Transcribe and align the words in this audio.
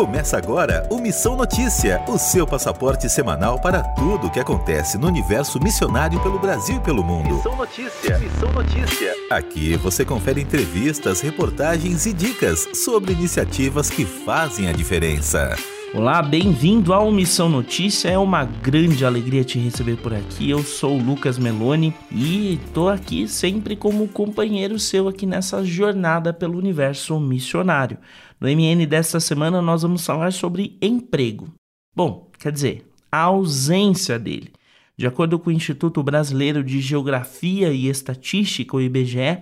Começa 0.00 0.38
agora 0.38 0.86
o 0.88 0.96
Missão 0.96 1.36
Notícia, 1.36 2.02
o 2.08 2.16
seu 2.16 2.46
passaporte 2.46 3.06
semanal 3.06 3.60
para 3.60 3.82
tudo 3.82 4.28
o 4.28 4.30
que 4.30 4.40
acontece 4.40 4.96
no 4.96 5.06
universo 5.06 5.62
missionário 5.62 6.18
pelo 6.22 6.38
Brasil 6.38 6.76
e 6.76 6.80
pelo 6.80 7.04
mundo. 7.04 7.34
Missão 7.34 7.54
Notícia, 7.54 8.18
Missão 8.18 8.50
Notícia. 8.50 9.14
Aqui 9.30 9.76
você 9.76 10.02
confere 10.02 10.40
entrevistas, 10.40 11.20
reportagens 11.20 12.06
e 12.06 12.14
dicas 12.14 12.66
sobre 12.82 13.12
iniciativas 13.12 13.90
que 13.90 14.06
fazem 14.06 14.70
a 14.70 14.72
diferença. 14.72 15.54
Olá, 15.92 16.22
bem-vindo 16.22 16.92
ao 16.94 17.10
Missão 17.10 17.48
Notícia. 17.48 18.08
É 18.08 18.16
uma 18.16 18.44
grande 18.44 19.04
alegria 19.04 19.42
te 19.42 19.58
receber 19.58 19.96
por 19.96 20.14
aqui. 20.14 20.48
Eu 20.48 20.62
sou 20.62 20.96
o 20.96 21.02
Lucas 21.02 21.36
Meloni 21.36 21.92
e 22.12 22.60
tô 22.72 22.88
aqui 22.88 23.26
sempre 23.26 23.74
como 23.74 24.06
companheiro 24.06 24.78
seu 24.78 25.08
aqui 25.08 25.26
nessa 25.26 25.64
jornada 25.64 26.32
pelo 26.32 26.56
universo 26.56 27.18
missionário. 27.18 27.98
No 28.40 28.46
MN 28.46 28.86
desta 28.86 29.18
semana 29.18 29.60
nós 29.60 29.82
vamos 29.82 30.06
falar 30.06 30.32
sobre 30.32 30.78
emprego. 30.80 31.52
Bom, 31.94 32.30
quer 32.38 32.52
dizer, 32.52 32.88
a 33.10 33.22
ausência 33.22 34.16
dele. 34.16 34.52
De 34.96 35.08
acordo 35.08 35.40
com 35.40 35.50
o 35.50 35.52
Instituto 35.52 36.02
Brasileiro 36.04 36.62
de 36.62 36.80
Geografia 36.80 37.72
e 37.72 37.88
Estatística, 37.88 38.76
o 38.76 38.80
IBGE, 38.80 39.38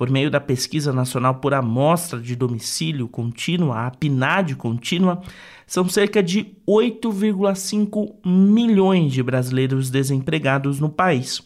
por 0.00 0.08
meio 0.08 0.30
da 0.30 0.40
Pesquisa 0.40 0.94
Nacional 0.94 1.34
por 1.34 1.52
Amostra 1.52 2.18
de 2.18 2.34
Domicílio 2.34 3.06
Contínua, 3.06 3.86
a 3.86 3.90
PNAD 3.90 4.56
contínua, 4.56 5.20
são 5.66 5.86
cerca 5.90 6.22
de 6.22 6.56
8,5 6.66 8.14
milhões 8.24 9.12
de 9.12 9.22
brasileiros 9.22 9.90
desempregados 9.90 10.80
no 10.80 10.88
país. 10.88 11.42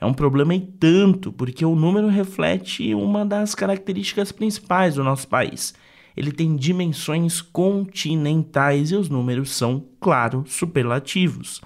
É 0.00 0.06
um 0.06 0.14
problema 0.14 0.54
e 0.54 0.60
tanto, 0.60 1.30
porque 1.30 1.62
o 1.62 1.76
número 1.76 2.08
reflete 2.08 2.94
uma 2.94 3.22
das 3.22 3.54
características 3.54 4.32
principais 4.32 4.94
do 4.94 5.04
nosso 5.04 5.28
país. 5.28 5.74
Ele 6.16 6.32
tem 6.32 6.56
dimensões 6.56 7.42
continentais 7.42 8.92
e 8.92 8.96
os 8.96 9.10
números 9.10 9.50
são, 9.50 9.84
claro, 10.00 10.42
superlativos. 10.46 11.60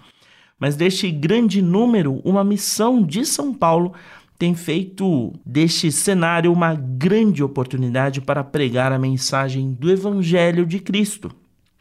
Mas 0.59 0.75
deste 0.75 1.13
grande 1.13 1.63
número, 1.63 2.21
uma 2.25 2.43
missão 2.43 3.05
de 3.05 3.25
São 3.25 3.55
Paulo 3.55 3.93
tem 4.39 4.55
feito 4.55 5.33
deste 5.45 5.93
cenário 5.93 6.53
uma 6.53 6.75
grande 6.75 7.43
oportunidade 7.43 8.21
para 8.21 8.43
pregar 8.43 8.93
a 8.93 8.99
mensagem 8.99 9.73
do 9.73 9.91
Evangelho 9.91 10.67
de 10.67 10.81
Cristo. 10.81 11.31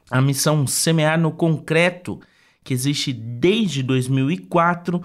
A 0.10 0.22
missão 0.22 0.68
Semear 0.68 1.20
no 1.20 1.32
Concreto, 1.32 2.20
que 2.64 2.74
existe 2.74 3.12
desde 3.12 3.82
2004, 3.82 5.02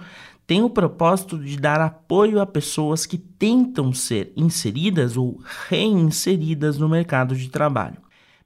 tem 0.46 0.62
o 0.62 0.70
propósito 0.70 1.38
de 1.38 1.58
dar 1.58 1.80
apoio 1.80 2.40
a 2.40 2.46
pessoas 2.46 3.04
que 3.04 3.18
tentam 3.18 3.92
ser 3.92 4.32
inseridas 4.36 5.16
ou 5.16 5.40
reinseridas 5.68 6.78
no 6.78 6.88
mercado 6.88 7.34
de 7.34 7.48
trabalho. 7.48 7.98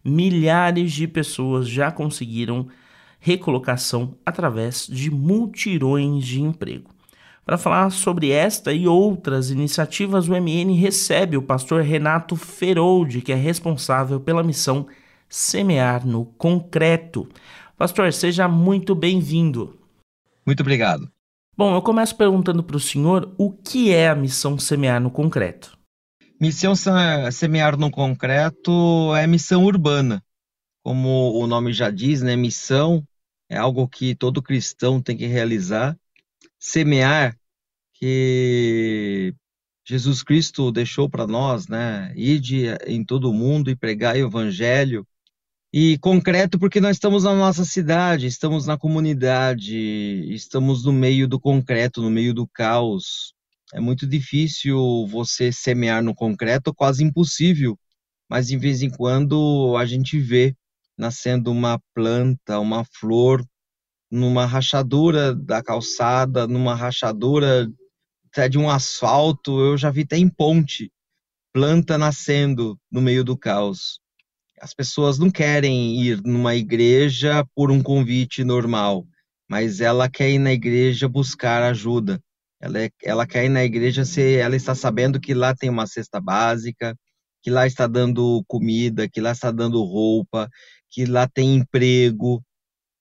Milhares 0.04 0.92
de 0.92 1.06
pessoas 1.06 1.68
já 1.68 1.92
conseguiram 1.92 2.66
recolocação 3.20 4.16
através 4.26 4.86
de 4.88 5.10
multirões 5.12 6.24
de 6.24 6.42
emprego. 6.42 6.90
Para 7.44 7.58
falar 7.58 7.90
sobre 7.90 8.30
esta 8.30 8.72
e 8.72 8.86
outras 8.86 9.50
iniciativas, 9.50 10.28
o 10.28 10.32
MN 10.32 10.72
recebe 10.74 11.36
o 11.36 11.42
pastor 11.42 11.82
Renato 11.82 12.36
Feroldi, 12.36 13.20
que 13.20 13.32
é 13.32 13.34
responsável 13.34 14.20
pela 14.20 14.44
missão 14.44 14.86
Semear 15.28 16.06
no 16.06 16.24
Concreto. 16.24 17.28
Pastor, 17.76 18.12
seja 18.12 18.46
muito 18.46 18.94
bem-vindo. 18.94 19.76
Muito 20.46 20.60
obrigado. 20.60 21.10
Bom, 21.56 21.74
eu 21.74 21.82
começo 21.82 22.16
perguntando 22.16 22.62
para 22.62 22.76
o 22.76 22.80
senhor 22.80 23.34
o 23.36 23.50
que 23.50 23.92
é 23.92 24.08
a 24.08 24.14
missão 24.14 24.56
Semear 24.56 25.00
no 25.00 25.10
Concreto. 25.10 25.76
Missão 26.40 26.74
Semear 26.76 27.76
no 27.76 27.90
Concreto 27.90 29.14
é 29.16 29.26
missão 29.26 29.64
urbana. 29.64 30.22
Como 30.84 31.32
o 31.32 31.46
nome 31.48 31.72
já 31.72 31.90
diz, 31.90 32.22
né? 32.22 32.36
Missão 32.36 33.02
é 33.50 33.56
algo 33.56 33.88
que 33.88 34.14
todo 34.14 34.42
cristão 34.42 35.02
tem 35.02 35.16
que 35.16 35.26
realizar 35.26 35.96
semear 36.62 37.36
que 37.94 39.34
Jesus 39.84 40.22
Cristo 40.22 40.70
deixou 40.70 41.10
para 41.10 41.26
nós, 41.26 41.66
né? 41.66 42.12
Ide 42.14 42.66
em 42.86 43.04
todo 43.04 43.28
o 43.28 43.34
mundo 43.34 43.68
e 43.68 43.74
pregar 43.74 44.14
o 44.14 44.18
evangelho. 44.18 45.04
E 45.72 45.98
concreto 45.98 46.60
porque 46.60 46.80
nós 46.80 46.96
estamos 46.96 47.24
na 47.24 47.34
nossa 47.34 47.64
cidade, 47.64 48.26
estamos 48.26 48.64
na 48.64 48.78
comunidade, 48.78 49.76
estamos 50.32 50.84
no 50.84 50.92
meio 50.92 51.26
do 51.26 51.40
concreto, 51.40 52.00
no 52.00 52.10
meio 52.10 52.32
do 52.32 52.46
caos. 52.46 53.34
É 53.74 53.80
muito 53.80 54.06
difícil 54.06 55.06
você 55.08 55.50
semear 55.50 56.02
no 56.02 56.14
concreto, 56.14 56.72
quase 56.72 57.02
impossível, 57.02 57.76
mas 58.28 58.46
de 58.46 58.56
vez 58.56 58.82
em 58.82 58.90
quando 58.90 59.76
a 59.76 59.84
gente 59.84 60.20
vê 60.20 60.54
nascendo 60.96 61.50
uma 61.50 61.80
planta, 61.92 62.60
uma 62.60 62.84
flor, 62.84 63.44
numa 64.12 64.44
rachadura 64.44 65.34
da 65.34 65.62
calçada, 65.62 66.46
numa 66.46 66.74
rachadura 66.74 67.66
até 68.30 68.46
de 68.46 68.58
um 68.58 68.68
asfalto, 68.68 69.58
eu 69.58 69.78
já 69.78 69.90
vi 69.90 70.02
até 70.02 70.18
em 70.18 70.28
ponte, 70.28 70.92
planta 71.52 71.96
nascendo 71.96 72.78
no 72.90 73.00
meio 73.00 73.24
do 73.24 73.36
caos. 73.36 74.00
As 74.60 74.74
pessoas 74.74 75.18
não 75.18 75.30
querem 75.30 76.02
ir 76.02 76.20
numa 76.22 76.54
igreja 76.54 77.44
por 77.54 77.70
um 77.70 77.82
convite 77.82 78.44
normal, 78.44 79.06
mas 79.48 79.80
ela 79.80 80.10
quer 80.10 80.30
ir 80.30 80.38
na 80.38 80.52
igreja 80.52 81.08
buscar 81.08 81.62
ajuda. 81.62 82.20
Ela, 82.60 82.82
é, 82.84 82.90
ela 83.02 83.26
quer 83.26 83.46
ir 83.46 83.48
na 83.48 83.64
igreja 83.64 84.04
se 84.04 84.36
ela 84.36 84.54
está 84.54 84.74
sabendo 84.74 85.18
que 85.18 85.32
lá 85.32 85.54
tem 85.54 85.70
uma 85.70 85.86
cesta 85.86 86.20
básica, 86.20 86.94
que 87.42 87.50
lá 87.50 87.66
está 87.66 87.86
dando 87.86 88.44
comida, 88.46 89.08
que 89.08 89.20
lá 89.20 89.32
está 89.32 89.50
dando 89.50 89.82
roupa, 89.82 90.48
que 90.90 91.06
lá 91.06 91.26
tem 91.26 91.56
emprego, 91.56 92.42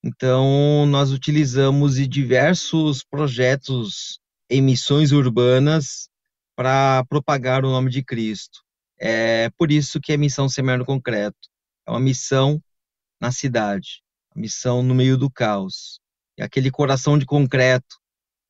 então, 0.03 0.85
nós 0.88 1.12
utilizamos 1.12 1.95
diversos 2.07 3.03
projetos 3.03 4.19
em 4.50 4.59
missões 4.59 5.12
urbanas 5.12 6.09
para 6.56 7.06
propagar 7.07 7.63
o 7.63 7.69
nome 7.69 7.91
de 7.91 8.03
Cristo. 8.03 8.63
É 9.00 9.50
por 9.51 9.72
isso 9.72 10.01
que 10.01 10.12
é 10.12 10.17
missão 10.17 10.50
Semear 10.50 10.79
no 10.79 10.85
Concreto. 10.85 11.38
É 11.88 11.91
uma 11.91 12.00
missão 12.00 12.62
na 13.22 13.31
cidade, 13.31 14.01
uma 14.35 14.41
missão 14.41 14.81
no 14.81 14.95
meio 14.95 15.17
do 15.17 15.29
caos. 15.29 16.00
E 16.35 16.41
aquele 16.41 16.72
coração 16.72 17.18
de 17.18 17.25
concreto, 17.25 17.97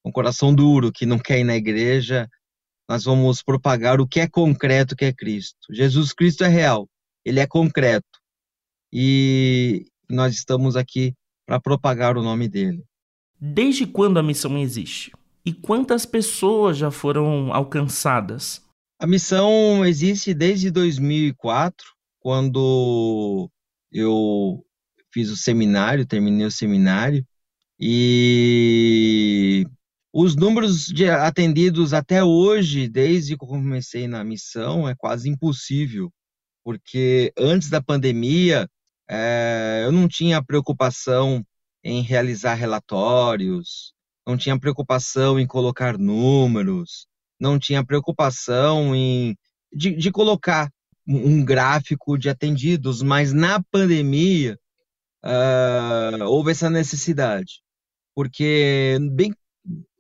um 0.06 0.12
coração 0.12 0.56
duro 0.56 0.92
que 0.92 1.06
não 1.06 1.20
quer 1.20 1.40
ir 1.40 1.44
na 1.44 1.56
igreja, 1.56 2.30
nós 2.90 3.04
vamos 3.04 3.44
propagar 3.44 4.00
o 4.00 4.08
que 4.08 4.22
é 4.22 4.28
concreto, 4.28 4.96
que 4.96 5.06
é 5.06 5.14
Cristo. 5.14 5.74
Jesus 5.74 6.14
Cristo 6.14 6.46
é 6.46 6.48
real, 6.48 6.90
ele 7.26 7.42
é 7.42 7.48
concreto. 7.48 8.20
E 8.92 9.86
nós 10.10 10.34
estamos 10.34 10.78
aqui 10.78 11.14
para 11.52 11.60
propagar 11.60 12.18
o 12.18 12.24
nome 12.24 12.48
dele. 12.48 12.82
Desde 13.38 13.86
quando 13.86 14.18
a 14.18 14.24
missão 14.24 14.58
existe? 14.58 15.12
E 15.46 15.52
quantas 15.52 16.06
pessoas 16.06 16.78
já 16.78 16.90
foram 16.90 17.54
alcançadas? 17.54 18.66
A 18.98 19.06
missão 19.06 19.86
existe 19.86 20.34
desde 20.34 20.72
2004, 20.72 21.86
quando 22.22 23.50
eu 23.92 24.66
fiz 25.14 25.30
o 25.30 25.36
seminário, 25.36 26.06
terminei 26.06 26.46
o 26.46 26.52
seminário, 26.52 27.26
e 27.78 29.66
os 30.14 30.38
números 30.38 30.86
de 30.86 31.10
atendidos 31.10 31.94
até 31.94 32.24
hoje, 32.24 32.88
desde 32.88 33.38
que 33.38 33.44
eu 33.44 33.50
comecei 33.50 34.08
na 34.08 34.24
missão, 34.24 34.88
é 34.88 34.96
quase 34.96 35.28
impossível, 35.28 36.10
porque 36.64 37.34
antes 37.38 37.70
da 37.70 37.82
pandemia 37.82 38.70
é, 39.14 39.82
eu 39.84 39.92
não 39.92 40.08
tinha 40.08 40.42
preocupação 40.42 41.46
em 41.84 42.02
realizar 42.02 42.54
relatórios, 42.54 43.94
não 44.26 44.38
tinha 44.38 44.58
preocupação 44.58 45.38
em 45.38 45.46
colocar 45.46 45.98
números, 45.98 47.08
não 47.38 47.60
tinha 47.60 47.86
preocupação 47.86 48.96
em 48.96 49.36
de, 49.74 49.98
de 49.98 50.12
colocar 50.12 50.70
um 51.06 51.44
gráfico 51.44 52.18
de 52.18 52.30
atendidos, 52.30 53.02
mas 53.02 53.34
na 53.34 53.62
pandemia 53.62 54.58
uh, 55.26 56.24
houve 56.24 56.52
essa 56.52 56.70
necessidade, 56.70 57.62
porque 58.16 58.98
bem 59.12 59.34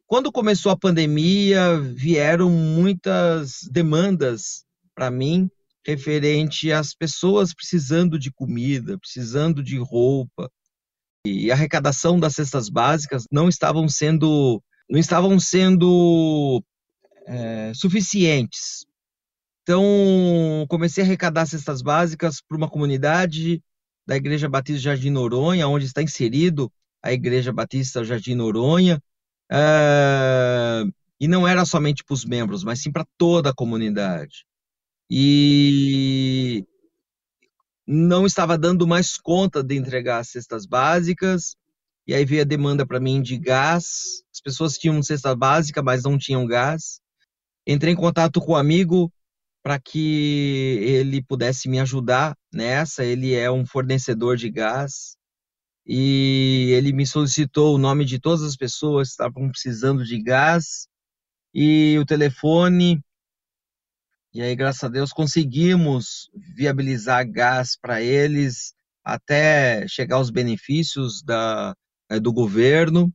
quando 0.07 0.31
começou 0.31 0.71
a 0.71 0.77
pandemia 0.77 1.77
vieram 1.79 2.49
muitas 2.49 3.59
demandas 3.69 4.63
para 4.95 5.11
mim 5.11 5.49
referente 5.85 6.71
às 6.71 6.93
pessoas 6.93 7.53
precisando 7.53 8.19
de 8.19 8.31
comida, 8.31 8.97
precisando 8.97 9.63
de 9.63 9.77
roupa. 9.77 10.49
E 11.25 11.51
a 11.51 11.53
arrecadação 11.53 12.19
das 12.19 12.33
cestas 12.33 12.69
básicas 12.69 13.25
não 13.31 13.47
estavam 13.47 13.87
sendo, 13.87 14.61
não 14.89 14.99
estavam 14.99 15.39
sendo 15.39 16.63
é, 17.27 17.71
suficientes. 17.75 18.85
Então, 19.63 20.65
comecei 20.67 21.03
a 21.03 21.07
arrecadar 21.07 21.45
cestas 21.45 21.81
básicas 21.81 22.41
para 22.41 22.57
uma 22.57 22.69
comunidade 22.69 23.61
da 24.05 24.15
Igreja 24.15 24.49
Batista 24.49 24.81
Jardim 24.81 25.11
Noronha, 25.11 25.67
onde 25.67 25.85
está 25.85 26.01
inserido 26.01 26.71
a 27.03 27.13
Igreja 27.13 27.53
Batista 27.53 28.03
Jardim 28.03 28.33
Noronha. 28.33 29.01
É, 29.51 30.83
e 31.19 31.27
não 31.27 31.47
era 31.47 31.63
somente 31.65 32.03
para 32.03 32.13
os 32.15 32.25
membros, 32.25 32.63
mas 32.63 32.81
sim 32.81 32.91
para 32.91 33.05
toda 33.17 33.51
a 33.51 33.53
comunidade. 33.53 34.45
E 35.13 36.65
não 37.85 38.25
estava 38.25 38.57
dando 38.57 38.87
mais 38.87 39.17
conta 39.17 39.61
de 39.61 39.75
entregar 39.75 40.19
as 40.19 40.29
cestas 40.29 40.65
básicas. 40.65 41.57
E 42.07 42.13
aí 42.13 42.23
veio 42.23 42.43
a 42.43 42.45
demanda 42.45 42.87
para 42.87 42.99
mim 42.99 43.21
de 43.21 43.37
gás. 43.37 44.23
As 44.33 44.39
pessoas 44.39 44.77
tinham 44.77 45.03
cesta 45.03 45.35
básica, 45.35 45.83
mas 45.83 46.03
não 46.03 46.17
tinham 46.17 46.45
gás. 46.47 47.01
Entrei 47.67 47.91
em 47.91 47.97
contato 47.97 48.39
com 48.39 48.53
o 48.53 48.55
um 48.55 48.57
amigo 48.57 49.11
para 49.61 49.77
que 49.77 50.79
ele 50.81 51.21
pudesse 51.21 51.67
me 51.67 51.81
ajudar 51.81 52.33
nessa. 52.51 53.03
Ele 53.03 53.33
é 53.33 53.51
um 53.51 53.65
fornecedor 53.65 54.37
de 54.37 54.49
gás 54.49 55.17
e 55.85 56.71
ele 56.71 56.93
me 56.93 57.05
solicitou 57.05 57.75
o 57.75 57.77
nome 57.77 58.05
de 58.05 58.17
todas 58.17 58.43
as 58.43 58.55
pessoas 58.55 59.09
que 59.09 59.11
estavam 59.11 59.49
precisando 59.49 60.05
de 60.05 60.21
gás 60.21 60.87
e 61.53 61.97
o 61.99 62.05
telefone. 62.05 63.01
E 64.33 64.41
aí, 64.41 64.55
graças 64.55 64.83
a 64.83 64.87
Deus, 64.87 65.11
conseguimos 65.11 66.29
viabilizar 66.33 67.29
gás 67.29 67.77
para 67.79 68.01
eles 68.01 68.73
até 69.03 69.85
chegar 69.89 70.15
aos 70.15 70.29
benefícios 70.29 71.21
da, 71.21 71.75
eh, 72.09 72.19
do 72.19 72.31
governo. 72.31 73.13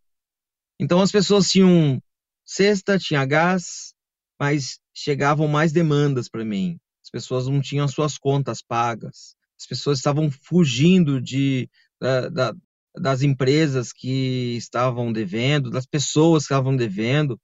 Então, 0.79 1.01
as 1.01 1.11
pessoas 1.11 1.51
tinham 1.51 2.03
cesta, 2.45 2.99
tinha 2.99 3.25
gás, 3.25 3.95
mas 4.39 4.79
chegavam 4.95 5.49
mais 5.49 5.73
demandas 5.73 6.29
para 6.29 6.45
mim. 6.45 6.79
As 7.03 7.09
pessoas 7.09 7.47
não 7.47 7.62
tinham 7.62 7.87
as 7.87 7.93
suas 7.93 8.19
contas 8.19 8.61
pagas. 8.61 9.35
As 9.59 9.67
pessoas 9.67 9.99
estavam 9.99 10.31
fugindo 10.31 11.19
de, 11.19 11.71
da, 11.99 12.29
da, 12.29 12.55
das 12.95 13.23
empresas 13.23 13.91
que 13.91 14.55
estavam 14.57 15.11
devendo, 15.12 15.71
das 15.71 15.87
pessoas 15.87 16.43
que 16.43 16.53
estavam 16.53 16.77
devendo. 16.77 17.41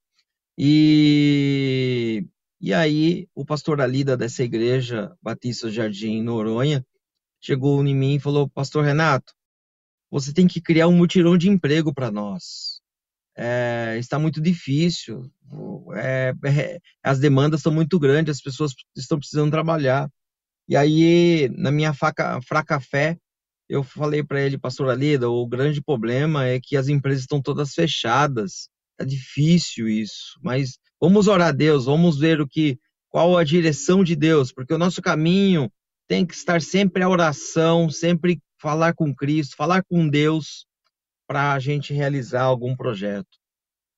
E, 0.59 2.27
e 2.63 2.73
aí 2.73 3.29
o 3.35 3.45
pastor 3.45 3.81
Alida 3.81 4.17
dessa 4.17 4.45
igreja 4.45 5.13
Batista 5.21 5.69
Jardim 5.69 6.23
Noronha 6.23 6.87
chegou 7.41 7.85
em 7.85 7.95
mim 7.95 8.15
e 8.15 8.21
falou: 8.21 8.49
Pastor 8.49 8.85
Renato, 8.85 9.35
você 10.09 10.33
tem 10.33 10.47
que 10.47 10.61
criar 10.61 10.87
um 10.87 10.97
mutirão 10.97 11.37
de 11.37 11.49
emprego 11.49 11.93
para 11.93 12.11
nós. 12.11 12.81
É, 13.37 13.97
está 13.99 14.19
muito 14.19 14.41
difícil, 14.41 15.29
é, 15.95 16.35
é, 16.45 16.79
as 17.03 17.19
demandas 17.19 17.63
são 17.63 17.73
muito 17.73 17.99
grandes, 17.99 18.37
as 18.37 18.43
pessoas 18.43 18.73
estão 18.97 19.19
precisando 19.19 19.51
trabalhar. 19.51 20.09
E 20.69 20.77
aí, 20.77 21.49
na 21.57 21.73
minha 21.73 21.93
faca, 21.93 22.41
fraca 22.43 22.79
fé, 22.79 23.19
eu 23.69 23.83
falei 23.83 24.23
para 24.23 24.41
ele, 24.41 24.59
pastor 24.59 24.91
Alida, 24.91 25.29
o 25.31 25.47
grande 25.49 25.83
problema 25.83 26.47
é 26.47 26.61
que 26.61 26.77
as 26.77 26.89
empresas 26.89 27.23
estão 27.23 27.43
todas 27.43 27.75
fechadas. 27.75 28.69
É 29.01 29.05
difícil 29.05 29.89
isso, 29.89 30.39
mas 30.43 30.79
vamos 31.03 31.27
orar 31.27 31.49
a 31.49 31.53
Deus, 31.53 31.87
vamos 31.87 32.17
ver 32.17 32.41
o 32.41 32.47
que 32.47 32.79
qual 33.11 33.37
a 33.37 33.43
direção 33.43 34.05
de 34.05 34.15
Deus, 34.15 34.53
porque 34.53 34.73
o 34.73 34.79
nosso 34.79 35.03
caminho 35.03 35.69
tem 36.07 36.25
que 36.25 36.33
estar 36.33 36.63
sempre 36.63 37.03
a 37.03 37.09
oração, 37.09 37.91
sempre 37.91 38.41
falar 38.57 38.95
com 38.95 39.13
Cristo, 39.13 39.57
falar 39.57 39.83
com 39.83 40.09
Deus 40.09 40.65
para 41.27 41.55
a 41.55 41.59
gente 41.59 41.93
realizar 41.93 42.43
algum 42.43 42.77
projeto. 42.77 43.37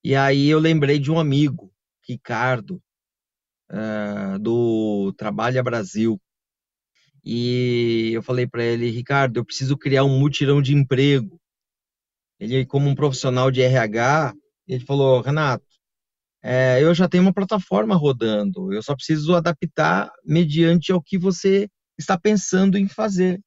E 0.03 0.17
aí 0.17 0.49
eu 0.49 0.59
lembrei 0.59 0.99
de 0.99 1.13
um 1.13 1.19
amigo, 1.19 1.71
Ricardo, 2.09 2.83
uh, 3.71 4.39
do 4.39 5.13
Trabalha 5.13 5.63
Brasil. 5.63 6.19
E 7.23 8.13
eu 8.15 8.23
falei 8.23 8.47
para 8.47 8.65
ele, 8.65 8.91
Ricardo, 8.91 9.37
eu 9.37 9.45
preciso 9.45 9.77
criar 9.77 10.05
um 10.05 10.19
mutirão 10.19 10.63
de 10.63 10.75
emprego. 10.75 11.39
Ele, 12.41 12.65
como 12.65 12.89
um 12.89 12.95
profissional 12.95 13.51
de 13.51 13.61
RH, 13.61 14.35
ele 14.67 14.85
falou, 14.85 15.21
Renato, 15.21 15.64
é, 16.47 16.83
eu 16.83 16.95
já 16.95 17.09
tenho 17.09 17.23
uma 17.23 17.33
plataforma 17.33 17.97
rodando, 17.97 18.71
eu 18.71 18.83
só 18.83 18.95
preciso 18.95 19.35
adaptar 19.35 20.13
mediante 20.23 20.93
ao 20.93 21.01
que 21.01 21.17
você 21.17 21.71
está 21.99 22.19
pensando 22.21 22.77
em 22.77 22.87
fazer. 22.87 23.41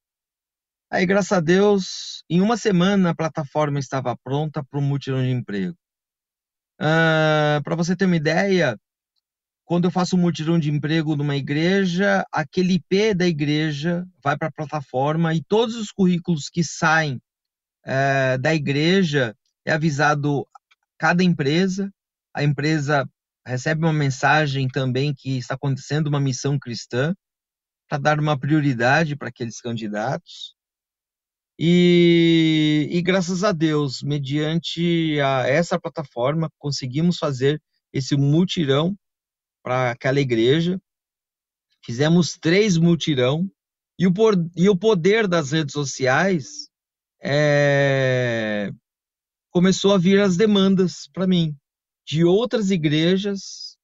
Aí, 0.90 1.06
graças 1.06 1.32
a 1.32 1.40
Deus, 1.40 2.24
em 2.28 2.42
uma 2.42 2.58
semana 2.58 3.12
a 3.12 3.16
plataforma 3.16 3.78
estava 3.78 4.18
pronta 4.18 4.64
para 4.64 4.80
o 4.80 4.82
mutirão 4.82 5.22
de 5.22 5.30
emprego. 5.30 5.78
Uh, 6.82 7.62
para 7.64 7.76
você 7.76 7.96
ter 7.96 8.06
uma 8.06 8.16
ideia, 8.16 8.76
quando 9.64 9.86
eu 9.86 9.92
faço 9.92 10.16
um 10.16 10.20
mutirão 10.20 10.58
de 10.58 10.72
emprego 10.72 11.16
numa 11.16 11.36
igreja, 11.36 12.26
aquele 12.32 12.76
IP 12.76 13.14
da 13.14 13.28
igreja 13.28 14.08
vai 14.24 14.36
para 14.36 14.48
a 14.48 14.52
plataforma 14.52 15.36
e 15.36 15.44
todos 15.44 15.76
os 15.76 15.92
currículos 15.92 16.50
que 16.50 16.64
saem 16.64 17.22
uh, 17.86 18.40
da 18.40 18.56
igreja 18.56 19.36
é 19.64 19.72
avisado 19.72 20.48
cada 20.98 21.24
empresa. 21.24 21.94
A 22.38 22.44
empresa 22.44 23.10
recebe 23.44 23.84
uma 23.84 23.92
mensagem 23.92 24.68
também 24.68 25.12
que 25.12 25.40
está 25.40 25.56
acontecendo 25.56 26.06
uma 26.06 26.20
missão 26.20 26.60
cristã 26.60 27.16
para 27.90 27.98
dar 27.98 28.20
uma 28.20 28.38
prioridade 28.40 29.16
para 29.16 29.30
aqueles 29.30 29.60
candidatos. 29.60 30.54
E, 31.58 32.88
e, 32.92 33.02
graças 33.02 33.44
a 33.44 33.52
Deus, 33.52 34.04
mediante 34.04 35.20
a 35.20 35.48
essa 35.48 35.80
plataforma, 35.80 36.48
conseguimos 36.60 37.18
fazer 37.18 37.60
esse 37.92 38.16
mutirão 38.16 38.96
para 39.64 39.90
aquela 39.90 40.20
igreja. 40.20 40.80
Fizemos 41.84 42.38
três 42.40 42.78
mutirão. 42.78 43.50
E 43.98 44.06
o, 44.06 44.14
por, 44.14 44.36
e 44.56 44.70
o 44.70 44.78
poder 44.78 45.28
das 45.28 45.54
redes 45.54 45.74
sociais 45.74 46.70
é, 47.20 48.70
começou 49.50 49.96
a 49.96 49.98
vir 49.98 50.20
as 50.20 50.38
demandas 50.38 51.10
para 51.12 51.26
mim 51.26 51.58
de 52.08 52.24
outras 52.24 52.72
igrejas 52.72 53.78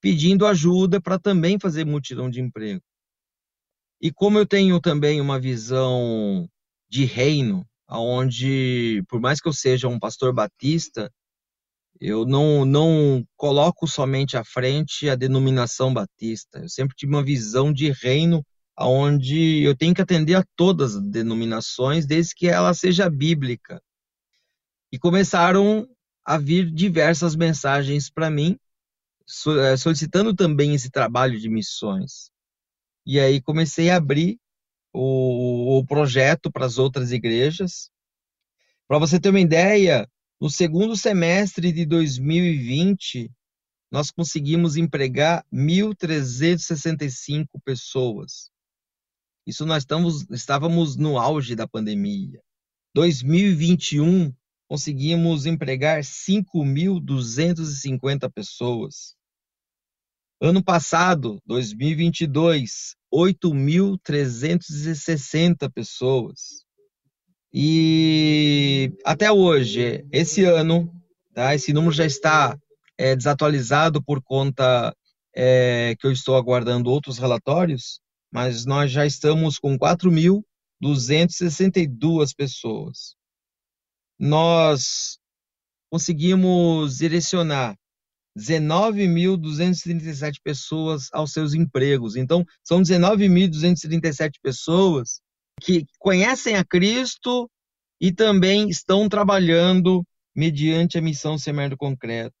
pedindo 0.00 0.46
ajuda 0.46 1.00
para 1.00 1.18
também 1.18 1.58
fazer 1.58 1.84
mutirão 1.84 2.30
de 2.30 2.40
emprego. 2.40 2.82
E 4.00 4.10
como 4.10 4.38
eu 4.38 4.46
tenho 4.46 4.80
também 4.80 5.20
uma 5.20 5.38
visão 5.38 6.48
de 6.88 7.04
reino, 7.04 7.68
onde, 7.86 9.04
por 9.06 9.20
mais 9.20 9.38
que 9.38 9.46
eu 9.46 9.52
seja 9.52 9.86
um 9.86 9.98
pastor 9.98 10.32
batista, 10.32 11.12
eu 12.00 12.24
não, 12.24 12.64
não 12.64 13.22
coloco 13.36 13.86
somente 13.86 14.38
à 14.38 14.42
frente 14.42 15.06
a 15.10 15.14
denominação 15.14 15.92
batista. 15.92 16.60
Eu 16.60 16.68
sempre 16.70 16.96
tive 16.96 17.12
uma 17.12 17.22
visão 17.22 17.70
de 17.70 17.90
reino 17.90 18.42
onde 18.78 19.62
eu 19.62 19.76
tenho 19.76 19.94
que 19.94 20.00
atender 20.00 20.36
a 20.36 20.44
todas 20.56 20.96
as 20.96 21.02
denominações, 21.02 22.06
desde 22.06 22.34
que 22.34 22.48
ela 22.48 22.72
seja 22.72 23.10
bíblica. 23.10 23.82
E 24.90 24.98
começaram 24.98 25.86
a 26.24 26.38
vir 26.38 26.70
diversas 26.70 27.34
mensagens 27.34 28.10
para 28.10 28.30
mim, 28.30 28.58
eh, 29.46 29.76
solicitando 29.76 30.34
também 30.34 30.74
esse 30.74 30.90
trabalho 30.90 31.38
de 31.38 31.48
missões. 31.48 32.30
E 33.06 33.18
aí 33.18 33.40
comecei 33.40 33.90
a 33.90 33.96
abrir 33.96 34.38
o, 34.92 35.78
o 35.78 35.86
projeto 35.86 36.50
para 36.50 36.66
as 36.66 36.78
outras 36.78 37.12
igrejas. 37.12 37.90
Para 38.86 38.98
você 38.98 39.18
ter 39.20 39.30
uma 39.30 39.40
ideia, 39.40 40.08
no 40.40 40.50
segundo 40.50 40.96
semestre 40.96 41.72
de 41.72 41.84
2020, 41.86 43.30
nós 43.90 44.10
conseguimos 44.10 44.76
empregar 44.76 45.44
1.365 45.52 47.46
pessoas. 47.64 48.50
Isso 49.46 49.66
nós 49.66 49.82
estamos, 49.82 50.26
estávamos 50.30 50.96
no 50.96 51.18
auge 51.18 51.56
da 51.56 51.66
pandemia. 51.66 52.40
2021, 52.94 54.32
conseguimos 54.70 55.44
empregar 55.46 56.00
5.250 56.00 58.30
pessoas. 58.32 59.16
Ano 60.40 60.62
passado, 60.62 61.42
2022, 61.44 62.94
8.360 63.12 65.68
pessoas. 65.74 66.64
E 67.52 68.92
até 69.04 69.32
hoje, 69.32 70.06
esse 70.12 70.44
ano, 70.44 70.88
tá, 71.34 71.52
esse 71.52 71.72
número 71.72 71.92
já 71.92 72.06
está 72.06 72.56
é, 72.96 73.16
desatualizado 73.16 74.00
por 74.00 74.22
conta 74.22 74.94
é, 75.34 75.96
que 75.98 76.06
eu 76.06 76.12
estou 76.12 76.36
aguardando 76.36 76.90
outros 76.90 77.18
relatórios, 77.18 78.00
mas 78.32 78.64
nós 78.64 78.92
já 78.92 79.04
estamos 79.04 79.58
com 79.58 79.76
4.262 79.76 82.36
pessoas. 82.36 83.18
Nós 84.20 85.18
conseguimos 85.90 86.98
direcionar 86.98 87.74
19.237 88.38 90.34
pessoas 90.44 91.08
aos 91.10 91.32
seus 91.32 91.54
empregos. 91.54 92.16
Então, 92.16 92.44
são 92.62 92.82
19.237 92.82 94.32
pessoas 94.42 95.22
que 95.58 95.86
conhecem 95.98 96.54
a 96.56 96.64
Cristo 96.64 97.50
e 97.98 98.12
também 98.12 98.68
estão 98.68 99.08
trabalhando 99.08 100.04
mediante 100.36 100.98
a 100.98 101.02
missão 101.02 101.38
Semear 101.38 101.70
do 101.70 101.76
Concreto. 101.78 102.36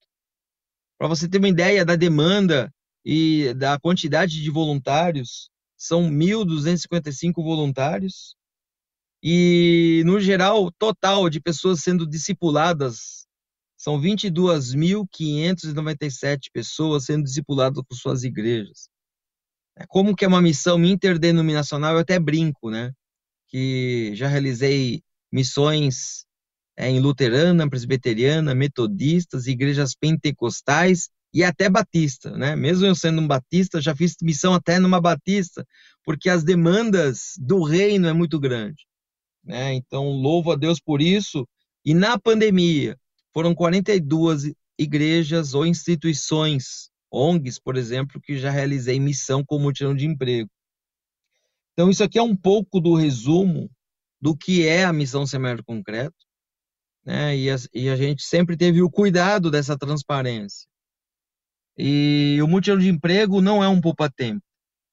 Para 0.98 1.08
você 1.08 1.26
ter 1.26 1.38
uma 1.38 1.48
ideia 1.48 1.82
da 1.82 1.96
demanda 1.96 2.70
e 3.02 3.54
da 3.54 3.80
quantidade 3.80 4.42
de 4.42 4.50
voluntários, 4.50 5.50
são 5.78 6.10
1.255 6.10 7.42
voluntários. 7.42 8.36
E, 9.22 10.02
no 10.06 10.18
geral, 10.18 10.72
total 10.72 11.28
de 11.28 11.40
pessoas 11.40 11.80
sendo 11.80 12.06
discipuladas 12.06 13.26
são 13.76 14.00
22.597 14.00 16.50
pessoas 16.52 17.04
sendo 17.04 17.24
discipuladas 17.24 17.82
por 17.86 17.94
suas 17.94 18.24
igrejas. 18.24 18.88
Como 19.88 20.14
que 20.14 20.24
é 20.24 20.28
uma 20.28 20.42
missão 20.42 20.84
interdenominacional, 20.84 21.94
eu 21.94 22.00
até 22.00 22.18
brinco, 22.18 22.70
né? 22.70 22.92
Que 23.48 24.12
já 24.14 24.28
realizei 24.28 25.02
missões 25.32 26.24
é, 26.76 26.88
em 26.88 27.00
luterana, 27.00 27.68
presbiteriana, 27.68 28.54
metodistas, 28.54 29.46
igrejas 29.46 29.94
pentecostais 29.94 31.08
e 31.32 31.44
até 31.44 31.68
batista, 31.68 32.36
né? 32.36 32.56
Mesmo 32.56 32.86
eu 32.86 32.94
sendo 32.94 33.20
um 33.20 33.26
batista, 33.26 33.80
já 33.80 33.94
fiz 33.94 34.16
missão 34.22 34.54
até 34.54 34.78
numa 34.78 35.00
batista, 35.00 35.66
porque 36.04 36.28
as 36.28 36.42
demandas 36.42 37.34
do 37.38 37.62
reino 37.62 38.08
é 38.08 38.12
muito 38.12 38.38
grande, 38.40 38.86
né? 39.42 39.74
Então 39.74 40.10
louvo 40.10 40.52
a 40.52 40.56
Deus 40.56 40.80
por 40.80 41.00
isso. 41.00 41.46
E 41.84 41.94
na 41.94 42.18
pandemia 42.18 42.98
foram 43.32 43.54
42 43.54 44.52
igrejas 44.78 45.54
ou 45.54 45.66
instituições, 45.66 46.90
ONGs, 47.10 47.58
por 47.58 47.76
exemplo, 47.76 48.20
que 48.20 48.38
já 48.38 48.50
realizei 48.50 48.98
missão 49.00 49.44
com 49.44 49.58
mutirão 49.58 49.94
de 49.94 50.06
emprego. 50.06 50.50
Então 51.72 51.90
isso 51.90 52.04
aqui 52.04 52.18
é 52.18 52.22
um 52.22 52.36
pouco 52.36 52.80
do 52.80 52.94
resumo 52.94 53.70
do 54.20 54.36
que 54.36 54.66
é 54.66 54.84
a 54.84 54.92
missão 54.92 55.26
Semear 55.26 55.64
Concreto, 55.64 56.26
né? 57.04 57.36
E 57.36 57.50
a, 57.50 57.56
e 57.72 57.88
a 57.88 57.96
gente 57.96 58.22
sempre 58.22 58.56
teve 58.56 58.82
o 58.82 58.90
cuidado 58.90 59.50
dessa 59.50 59.78
transparência 59.78 60.70
e 61.82 62.38
o 62.42 62.46
mutirão 62.46 62.78
de 62.78 62.88
emprego 62.88 63.40
não 63.40 63.64
é 63.64 63.68
um 63.68 63.80
poupa-tempo. 63.80 64.42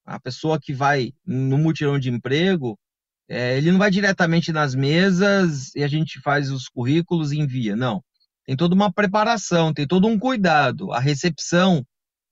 A 0.06 0.20
pessoa 0.20 0.58
que 0.58 0.74
vai 0.74 1.12
no 1.26 1.58
mutirão 1.58 2.00
de 2.00 2.10
emprego, 2.10 2.80
é, 3.30 3.58
ele 3.58 3.72
não 3.72 3.80
vai 3.80 3.92
diretamente 3.92 4.52
nas 4.52 4.74
mesas 4.76 5.74
e 5.76 5.84
a 5.84 5.88
gente 5.88 6.20
faz 6.22 6.52
os 6.52 6.68
currículos 6.70 7.32
e 7.32 7.40
envia. 7.40 7.76
Não. 7.76 8.04
Tem 8.46 8.56
toda 8.56 8.74
uma 8.74 8.92
preparação, 8.92 9.74
tem 9.74 9.88
todo 9.88 10.08
um 10.08 10.18
cuidado. 10.18 10.92
A 10.94 11.00
recepção 11.00 11.86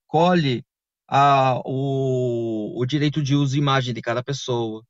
colhe 0.08 0.64
a, 1.08 1.60
o, 1.66 2.80
o 2.80 2.86
direito 2.86 3.22
de 3.22 3.36
uso 3.36 3.56
e 3.56 3.60
imagem 3.60 3.94
de 3.94 4.02
cada 4.02 4.24
pessoa. 4.24 4.84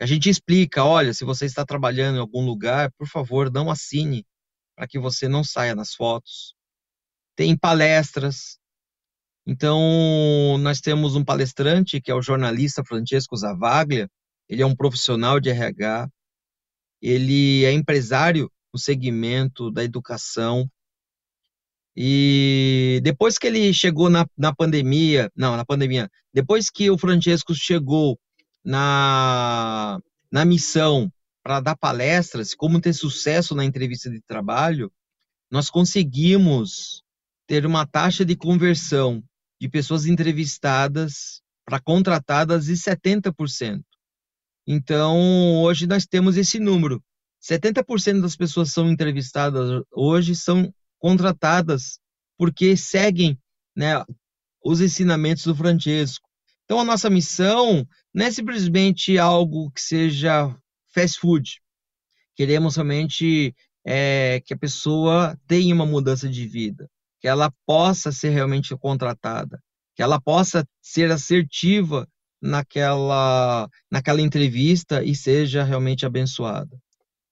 A 0.00 0.06
gente 0.06 0.28
explica, 0.28 0.84
olha, 0.84 1.14
se 1.14 1.24
você 1.24 1.46
está 1.46 1.64
trabalhando 1.64 2.16
em 2.16 2.20
algum 2.20 2.44
lugar, 2.44 2.90
por 2.98 3.08
favor, 3.08 3.50
não 3.50 3.70
assine 3.70 4.26
para 4.74 4.86
que 4.86 4.98
você 4.98 5.28
não 5.28 5.44
saia 5.44 5.74
nas 5.74 5.94
fotos. 5.94 6.54
Tem 7.36 7.56
palestras, 7.56 8.58
então, 9.46 10.58
nós 10.58 10.80
temos 10.80 11.14
um 11.14 11.24
palestrante, 11.24 12.00
que 12.00 12.10
é 12.10 12.14
o 12.14 12.20
jornalista 12.20 12.82
Francesco 12.84 13.36
Zavaglia, 13.36 14.10
ele 14.48 14.62
é 14.62 14.66
um 14.66 14.76
profissional 14.76 15.40
de 15.40 15.50
RH, 15.50 16.08
ele 17.00 17.64
é 17.64 17.72
empresário 17.72 18.50
no 18.72 18.78
segmento 18.78 19.70
da 19.70 19.84
educação, 19.84 20.70
e 21.96 23.00
depois 23.02 23.38
que 23.38 23.46
ele 23.46 23.72
chegou 23.72 24.10
na, 24.10 24.26
na 24.36 24.54
pandemia, 24.54 25.32
não, 25.34 25.56
na 25.56 25.64
pandemia, 25.64 26.10
depois 26.32 26.68
que 26.68 26.90
o 26.90 26.98
Francesco 26.98 27.54
chegou 27.54 28.20
na, 28.62 29.98
na 30.30 30.44
missão 30.44 31.10
para 31.42 31.60
dar 31.60 31.76
palestras, 31.76 32.54
como 32.54 32.80
ter 32.80 32.92
sucesso 32.92 33.54
na 33.54 33.64
entrevista 33.64 34.10
de 34.10 34.20
trabalho, 34.20 34.92
nós 35.50 35.70
conseguimos 35.70 37.02
ter 37.46 37.64
uma 37.64 37.86
taxa 37.86 38.24
de 38.24 38.36
conversão 38.36 39.24
de 39.58 39.68
pessoas 39.68 40.04
entrevistadas 40.04 41.40
para 41.64 41.80
contratadas 41.80 42.66
de 42.66 42.74
70%. 42.74 43.82
Então, 44.66 45.62
hoje 45.62 45.86
nós 45.86 46.06
temos 46.06 46.36
esse 46.36 46.58
número. 46.58 47.02
70% 47.42 48.20
das 48.20 48.36
pessoas 48.36 48.72
são 48.72 48.90
entrevistadas 48.90 49.82
hoje 49.92 50.34
são 50.34 50.72
contratadas 50.98 52.00
porque 52.36 52.76
seguem 52.76 53.38
né, 53.76 54.02
os 54.64 54.80
ensinamentos 54.80 55.44
do 55.44 55.54
Francesco. 55.54 56.28
Então, 56.64 56.80
a 56.80 56.84
nossa 56.84 57.08
missão 57.08 57.86
não 58.12 58.26
é 58.26 58.30
simplesmente 58.30 59.18
algo 59.18 59.70
que 59.70 59.80
seja 59.80 60.54
fast 60.92 61.20
food. 61.20 61.62
Queremos 62.34 62.74
realmente 62.74 63.54
é, 63.86 64.42
que 64.44 64.52
a 64.52 64.58
pessoa 64.58 65.38
tenha 65.46 65.74
uma 65.74 65.86
mudança 65.86 66.28
de 66.28 66.46
vida 66.46 66.90
que 67.20 67.28
ela 67.28 67.52
possa 67.64 68.12
ser 68.12 68.30
realmente 68.30 68.76
contratada, 68.76 69.62
que 69.94 70.02
ela 70.02 70.20
possa 70.20 70.66
ser 70.82 71.10
assertiva 71.10 72.06
naquela, 72.40 73.68
naquela 73.90 74.20
entrevista 74.20 75.02
e 75.02 75.14
seja 75.14 75.64
realmente 75.64 76.04
abençoada. 76.04 76.76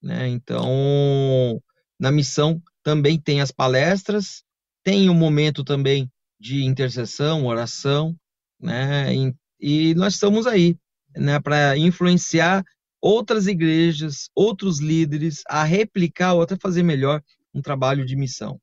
Né? 0.01 0.27
Então, 0.27 1.61
na 1.99 2.11
missão 2.11 2.61
também 2.83 3.19
tem 3.19 3.41
as 3.41 3.51
palestras, 3.51 4.43
tem 4.83 5.09
um 5.09 5.15
momento 5.15 5.63
também 5.63 6.09
de 6.39 6.63
intercessão, 6.63 7.45
oração, 7.45 8.15
né? 8.59 9.13
E, 9.15 9.33
e 9.59 9.95
nós 9.95 10.13
estamos 10.13 10.45
aí, 10.45 10.77
né, 11.15 11.39
para 11.39 11.77
influenciar 11.77 12.63
outras 13.01 13.47
igrejas, 13.47 14.29
outros 14.35 14.79
líderes 14.79 15.41
a 15.47 15.63
replicar 15.63 16.33
ou 16.33 16.41
até 16.41 16.55
fazer 16.55 16.83
melhor 16.83 17.21
um 17.53 17.61
trabalho 17.61 18.05
de 18.05 18.15
missão. 18.15 18.59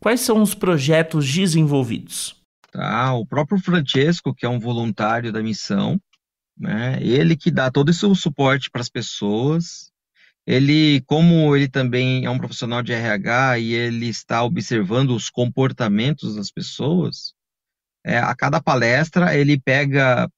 Quais 0.00 0.20
são 0.20 0.42
os 0.42 0.54
projetos 0.54 1.30
desenvolvidos? 1.32 2.41
Tá, 2.72 3.12
o 3.14 3.26
próprio 3.26 3.58
Francesco, 3.60 4.34
que 4.34 4.46
é 4.46 4.48
um 4.48 4.58
voluntário 4.58 5.30
da 5.30 5.42
missão, 5.42 6.00
né? 6.56 6.98
Ele 7.02 7.36
que 7.36 7.50
dá 7.50 7.70
todo 7.70 7.90
esse 7.90 8.00
suporte 8.16 8.70
para 8.70 8.80
as 8.80 8.88
pessoas. 8.88 9.92
Ele, 10.46 11.02
como 11.02 11.54
ele 11.54 11.68
também 11.68 12.24
é 12.24 12.30
um 12.30 12.38
profissional 12.38 12.82
de 12.82 12.92
RH 12.92 13.58
e 13.58 13.72
ele 13.74 14.06
está 14.08 14.42
observando 14.42 15.10
os 15.10 15.30
comportamentos 15.30 16.34
das 16.34 16.50
pessoas, 16.50 17.34
é, 18.04 18.18
a 18.18 18.34
cada 18.34 18.60
palestra 18.60 19.36
ele 19.36 19.60
pega 19.60 20.28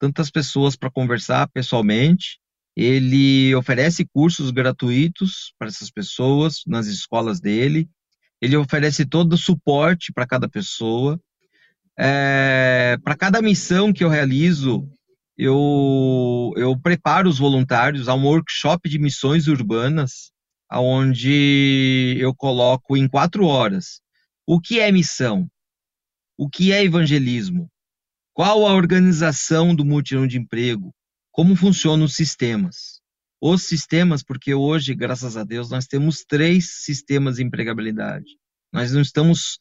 tantas 0.00 0.30
pessoas 0.30 0.74
para 0.74 0.90
conversar 0.90 1.48
pessoalmente. 1.48 2.40
Ele 2.74 3.54
oferece 3.54 4.06
cursos 4.06 4.50
gratuitos 4.50 5.54
para 5.58 5.68
essas 5.68 5.90
pessoas 5.90 6.62
nas 6.66 6.86
escolas 6.86 7.38
dele 7.38 7.88
ele 8.42 8.56
oferece 8.56 9.06
todo 9.06 9.34
o 9.34 9.38
suporte 9.38 10.12
para 10.12 10.26
cada 10.26 10.48
pessoa. 10.48 11.18
É, 11.98 12.96
para 13.04 13.16
cada 13.16 13.42
missão 13.42 13.92
que 13.92 14.02
eu 14.02 14.08
realizo, 14.08 14.88
eu, 15.36 16.52
eu 16.56 16.78
preparo 16.78 17.28
os 17.28 17.38
voluntários 17.38 18.08
a 18.08 18.14
um 18.14 18.24
workshop 18.24 18.88
de 18.88 18.98
missões 18.98 19.48
urbanas, 19.48 20.32
onde 20.72 22.16
eu 22.18 22.34
coloco 22.34 22.96
em 22.96 23.06
quatro 23.06 23.44
horas 23.44 24.00
o 24.46 24.60
que 24.60 24.80
é 24.80 24.90
missão, 24.90 25.46
o 26.36 26.48
que 26.48 26.72
é 26.72 26.82
evangelismo, 26.82 27.70
qual 28.32 28.66
a 28.66 28.74
organização 28.74 29.74
do 29.74 29.84
mutirão 29.84 30.26
de 30.26 30.38
emprego, 30.38 30.92
como 31.30 31.54
funcionam 31.54 32.06
os 32.06 32.14
sistemas 32.14 33.02
os 33.42 33.64
sistemas, 33.64 34.22
porque 34.22 34.54
hoje, 34.54 34.94
graças 34.94 35.36
a 35.36 35.42
Deus, 35.42 35.68
nós 35.68 35.84
temos 35.88 36.24
três 36.24 36.84
sistemas 36.84 37.36
de 37.36 37.42
empregabilidade. 37.42 38.38
Nós 38.72 38.92
não 38.92 39.00
estamos 39.00 39.58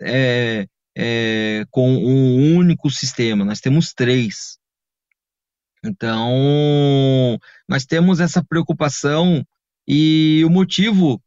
é, 0.00 0.66
é, 1.00 1.64
com 1.70 1.88
um 1.94 2.56
único 2.56 2.90
sistema, 2.90 3.44
nós 3.44 3.60
temos 3.60 3.92
três. 3.92 4.58
Então, 5.84 7.38
nós 7.68 7.86
temos 7.86 8.18
essa 8.18 8.44
preocupação 8.44 9.46
e 9.86 10.42
o 10.44 10.50
motivo 10.50 11.22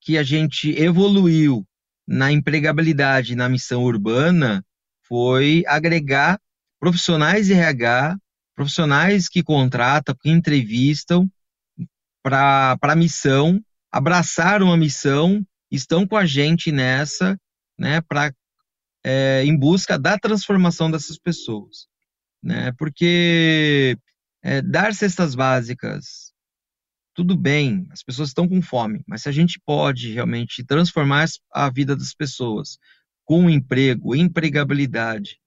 que 0.00 0.18
a 0.18 0.24
gente 0.24 0.70
evoluiu 0.76 1.64
na 2.04 2.32
empregabilidade 2.32 3.36
na 3.36 3.48
missão 3.48 3.84
urbana 3.84 4.64
foi 5.06 5.62
agregar 5.68 6.40
profissionais 6.80 7.46
de 7.46 7.52
RH, 7.52 8.16
profissionais 8.56 9.28
que 9.28 9.40
contratam, 9.40 10.16
que 10.20 10.30
entrevistam, 10.30 11.30
para 12.24 12.76
a 12.82 12.96
missão, 12.96 13.60
abraçaram 13.90 14.72
a 14.72 14.76
missão, 14.76 15.46
estão 15.70 16.08
com 16.08 16.16
a 16.16 16.26
gente 16.26 16.72
nessa, 16.72 17.38
né, 17.78 18.00
para 18.00 18.32
é, 19.04 19.44
em 19.44 19.56
busca 19.56 19.98
da 19.98 20.18
transformação 20.18 20.90
dessas 20.90 21.18
pessoas, 21.18 21.86
né? 22.42 22.72
Porque 22.78 23.96
é, 24.42 24.62
dar 24.62 24.94
cestas 24.94 25.34
básicas, 25.34 26.32
tudo 27.14 27.36
bem, 27.36 27.86
as 27.90 28.02
pessoas 28.02 28.30
estão 28.30 28.48
com 28.48 28.62
fome, 28.62 29.02
mas 29.06 29.22
se 29.22 29.28
a 29.28 29.32
gente 29.32 29.60
pode 29.64 30.12
realmente 30.12 30.64
transformar 30.64 31.26
a 31.52 31.70
vida 31.70 31.94
das 31.94 32.14
pessoas 32.14 32.78
com 33.24 33.50
emprego, 33.50 34.16
empregabilidade, 34.16 35.38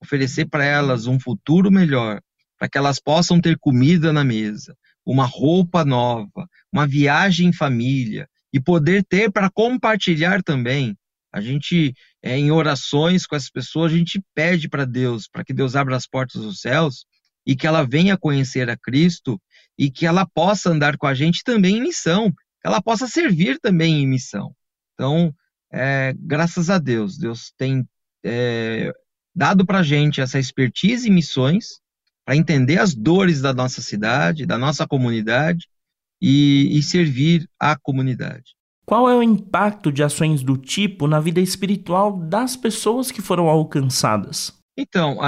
oferecer 0.00 0.46
para 0.46 0.64
elas 0.64 1.06
um 1.06 1.18
futuro 1.18 1.70
melhor, 1.70 2.20
para 2.58 2.68
que 2.68 2.78
elas 2.78 3.00
possam 3.00 3.40
ter 3.40 3.58
comida 3.58 4.12
na 4.12 4.24
mesa, 4.24 4.76
uma 5.04 5.24
roupa 5.24 5.84
nova, 5.84 6.48
uma 6.72 6.86
viagem 6.86 7.48
em 7.48 7.52
família 7.52 8.28
e 8.52 8.60
poder 8.60 9.04
ter 9.04 9.30
para 9.30 9.50
compartilhar 9.50 10.42
também. 10.42 10.96
A 11.32 11.40
gente, 11.40 11.94
é, 12.22 12.36
em 12.36 12.50
orações 12.50 13.26
com 13.26 13.34
as 13.34 13.48
pessoas, 13.48 13.92
a 13.92 13.96
gente 13.96 14.22
pede 14.34 14.68
para 14.68 14.84
Deus, 14.84 15.26
para 15.26 15.44
que 15.44 15.54
Deus 15.54 15.74
abra 15.74 15.96
as 15.96 16.06
portas 16.06 16.42
dos 16.42 16.60
céus 16.60 17.06
e 17.46 17.56
que 17.56 17.66
ela 17.66 17.84
venha 17.84 18.18
conhecer 18.18 18.68
a 18.68 18.76
Cristo 18.76 19.40
e 19.78 19.90
que 19.90 20.06
ela 20.06 20.26
possa 20.26 20.70
andar 20.70 20.96
com 20.96 21.06
a 21.06 21.14
gente 21.14 21.42
também 21.42 21.78
em 21.78 21.82
missão, 21.82 22.30
que 22.30 22.66
ela 22.66 22.82
possa 22.82 23.06
servir 23.06 23.58
também 23.58 24.02
em 24.02 24.06
missão. 24.06 24.54
Então, 24.94 25.34
é, 25.72 26.14
graças 26.18 26.68
a 26.68 26.78
Deus, 26.78 27.16
Deus 27.16 27.52
tem 27.56 27.88
é, 28.24 28.92
dado 29.34 29.64
para 29.64 29.78
a 29.78 29.82
gente 29.82 30.20
essa 30.20 30.38
expertise 30.38 31.08
em 31.08 31.12
missões, 31.12 31.80
para 32.24 32.36
entender 32.36 32.78
as 32.78 32.94
dores 32.94 33.40
da 33.40 33.52
nossa 33.52 33.80
cidade, 33.80 34.46
da 34.46 34.58
nossa 34.58 34.86
comunidade 34.86 35.66
e, 36.20 36.78
e 36.78 36.82
servir 36.82 37.48
a 37.58 37.76
comunidade. 37.76 38.54
Qual 38.84 39.08
é 39.08 39.14
o 39.14 39.22
impacto 39.22 39.92
de 39.92 40.02
ações 40.02 40.42
do 40.42 40.56
tipo 40.56 41.06
na 41.06 41.20
vida 41.20 41.40
espiritual 41.40 42.16
das 42.16 42.56
pessoas 42.56 43.10
que 43.10 43.22
foram 43.22 43.48
alcançadas? 43.48 44.52
Então, 44.76 45.18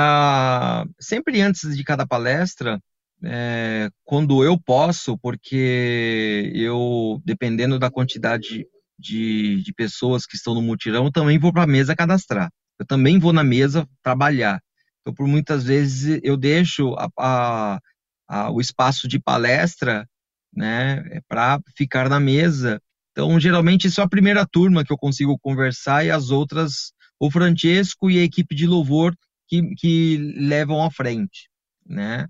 sempre 0.99 1.41
antes 1.41 1.77
de 1.77 1.85
cada 1.85 2.07
palestra, 2.07 2.81
é, 3.23 3.89
quando 4.05 4.45
eu 4.45 4.59
posso, 4.59 5.17
porque 5.19 6.51
eu, 6.55 7.21
dependendo 7.25 7.79
da 7.79 7.91
quantidade 7.91 8.67
de, 8.99 9.63
de 9.63 9.73
pessoas 9.73 10.27
que 10.27 10.37
estão 10.37 10.55
no 10.55 10.63
mutirão, 10.63 11.11
também 11.11 11.39
vou 11.39 11.53
para 11.53 11.63
a 11.63 11.67
mesa 11.67 11.97
cadastrar. 11.97 12.51
Eu 12.79 12.87
também 12.87 13.19
vou 13.19 13.33
na 13.33 13.45
mesa 13.45 13.87
trabalhar. 14.03 14.61
Então, 15.01 15.15
por 15.15 15.27
muitas 15.27 15.65
vezes, 15.65 16.21
eu 16.23 16.37
deixo 16.37 16.95
a, 16.95 17.09
a, 17.19 17.81
a, 18.29 18.51
o 18.51 18.61
espaço 18.61 19.07
de 19.07 19.21
palestra 19.21 20.07
né, 20.53 21.21
para 21.29 21.61
ficar 21.77 22.09
na 22.09 22.19
mesa 22.19 22.81
então, 23.15 23.39
geralmente, 23.39 23.87
isso 23.87 24.01
é 24.01 24.05
a 24.05 24.09
primeira 24.09 24.45
turma 24.45 24.85
que 24.85 24.93
eu 24.93 24.99
consigo 24.99 25.39
conversar 25.39 26.05
e 26.05 26.11
as 26.11 26.31
outras, 26.31 26.93
o 27.19 27.31
Francesco 27.31 28.11
e 28.11 28.19
a 28.19 28.25
equipe 28.25 28.57
de 28.57 28.67
louvor 28.67 29.17
que, 29.47 29.63
que 29.77 30.17
levam 30.37 30.83
à 30.83 30.91
frente, 30.91 31.49
né? 31.87 32.27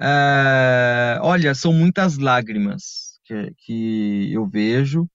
É, 0.00 1.18
olha, 1.22 1.54
são 1.54 1.72
muitas 1.72 2.18
lágrimas 2.18 3.20
que, 3.24 3.54
que 3.58 4.32
eu 4.32 4.44
vejo, 4.44 5.08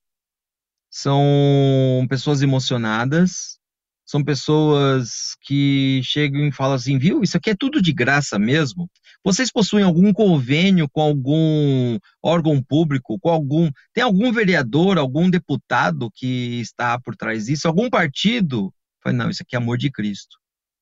são 0.89 2.07
pessoas 2.09 2.41
emocionadas, 2.41 3.59
são 4.05 4.23
pessoas 4.23 5.35
que 5.41 5.99
chegam 6.01 6.47
e 6.47 6.51
falam 6.53 6.75
assim, 6.75 6.97
viu, 6.97 7.21
isso 7.21 7.35
aqui 7.35 7.49
é 7.49 7.55
tudo 7.55 7.81
de 7.81 7.91
graça 7.91 8.39
mesmo. 8.39 8.89
Vocês 9.23 9.51
possuem 9.51 9.83
algum 9.83 10.13
convênio 10.13 10.87
com 10.89 11.01
algum 11.01 11.99
órgão 12.23 12.63
público, 12.63 13.19
com 13.19 13.29
algum, 13.29 13.69
tem 13.93 14.03
algum 14.03 14.31
vereador, 14.31 14.97
algum 14.97 15.29
deputado 15.29 16.09
que 16.13 16.59
está 16.61 16.99
por 16.99 17.15
trás 17.15 17.45
disso, 17.45 17.67
algum 17.67 17.89
partido? 17.89 18.73
falei, 19.03 19.17
não, 19.17 19.29
isso 19.29 19.43
aqui 19.43 19.55
é 19.55 19.57
amor 19.57 19.77
de 19.77 19.91
Cristo. 19.91 20.37